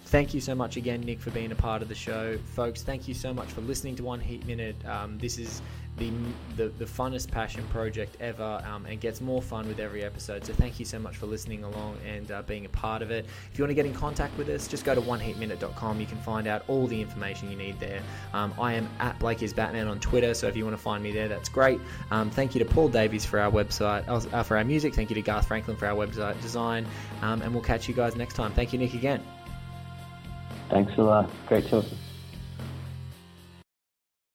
Thank 0.07 0.33
you 0.33 0.39
so 0.39 0.55
much 0.55 0.77
again, 0.77 1.01
Nick, 1.01 1.19
for 1.19 1.31
being 1.31 1.51
a 1.51 1.55
part 1.55 1.81
of 1.81 1.89
the 1.89 1.95
show, 1.95 2.37
folks. 2.55 2.81
Thank 2.81 3.09
you 3.09 3.13
so 3.13 3.33
much 3.33 3.49
for 3.49 3.59
listening 3.59 3.97
to 3.97 4.03
One 4.03 4.21
Heat 4.21 4.45
Minute. 4.47 4.77
Um, 4.85 5.17
this 5.17 5.37
is 5.37 5.61
the, 5.97 6.09
the 6.55 6.69
the 6.69 6.85
funnest 6.85 7.29
passion 7.29 7.61
project 7.73 8.15
ever, 8.21 8.63
um, 8.65 8.85
and 8.85 9.01
gets 9.01 9.19
more 9.19 9.41
fun 9.41 9.67
with 9.67 9.81
every 9.81 10.05
episode. 10.05 10.45
So 10.45 10.53
thank 10.53 10.79
you 10.79 10.85
so 10.85 10.97
much 10.97 11.17
for 11.17 11.25
listening 11.25 11.65
along 11.65 11.97
and 12.07 12.31
uh, 12.31 12.41
being 12.43 12.65
a 12.65 12.69
part 12.69 13.01
of 13.01 13.11
it. 13.11 13.25
If 13.51 13.59
you 13.59 13.65
want 13.65 13.71
to 13.71 13.75
get 13.75 13.85
in 13.85 13.93
contact 13.93 14.37
with 14.37 14.47
us, 14.47 14.65
just 14.65 14.85
go 14.85 14.95
to 14.95 15.01
oneheatminute.com. 15.01 15.99
You 15.99 16.05
can 16.05 16.19
find 16.19 16.47
out 16.47 16.63
all 16.69 16.87
the 16.87 17.01
information 17.01 17.51
you 17.51 17.57
need 17.57 17.77
there. 17.77 18.01
Um, 18.33 18.53
I 18.57 18.75
am 18.75 18.89
at 18.99 19.19
Blake 19.19 19.43
is 19.43 19.51
Batman 19.51 19.89
on 19.89 19.99
Twitter, 19.99 20.33
so 20.33 20.47
if 20.47 20.55
you 20.55 20.63
want 20.63 20.77
to 20.77 20.81
find 20.81 21.03
me 21.03 21.11
there, 21.11 21.27
that's 21.27 21.49
great. 21.49 21.81
Um, 22.11 22.29
thank 22.29 22.55
you 22.55 22.59
to 22.59 22.65
Paul 22.65 22.87
Davies 22.87 23.25
for 23.25 23.39
our 23.39 23.51
website, 23.51 24.07
uh, 24.07 24.43
for 24.43 24.55
our 24.55 24.63
music. 24.63 24.95
Thank 24.95 25.09
you 25.09 25.15
to 25.15 25.21
Garth 25.21 25.47
Franklin 25.49 25.75
for 25.75 25.85
our 25.85 25.95
website 25.95 26.41
design, 26.41 26.85
um, 27.21 27.41
and 27.41 27.53
we'll 27.53 27.63
catch 27.63 27.89
you 27.89 27.93
guys 27.93 28.15
next 28.15 28.35
time. 28.35 28.53
Thank 28.53 28.71
you, 28.71 28.79
Nick, 28.79 28.93
again. 28.93 29.21
Thanks 30.69 30.97
a 30.97 31.01
lot. 31.01 31.29
Great 31.47 31.67
talking. 31.69 32.06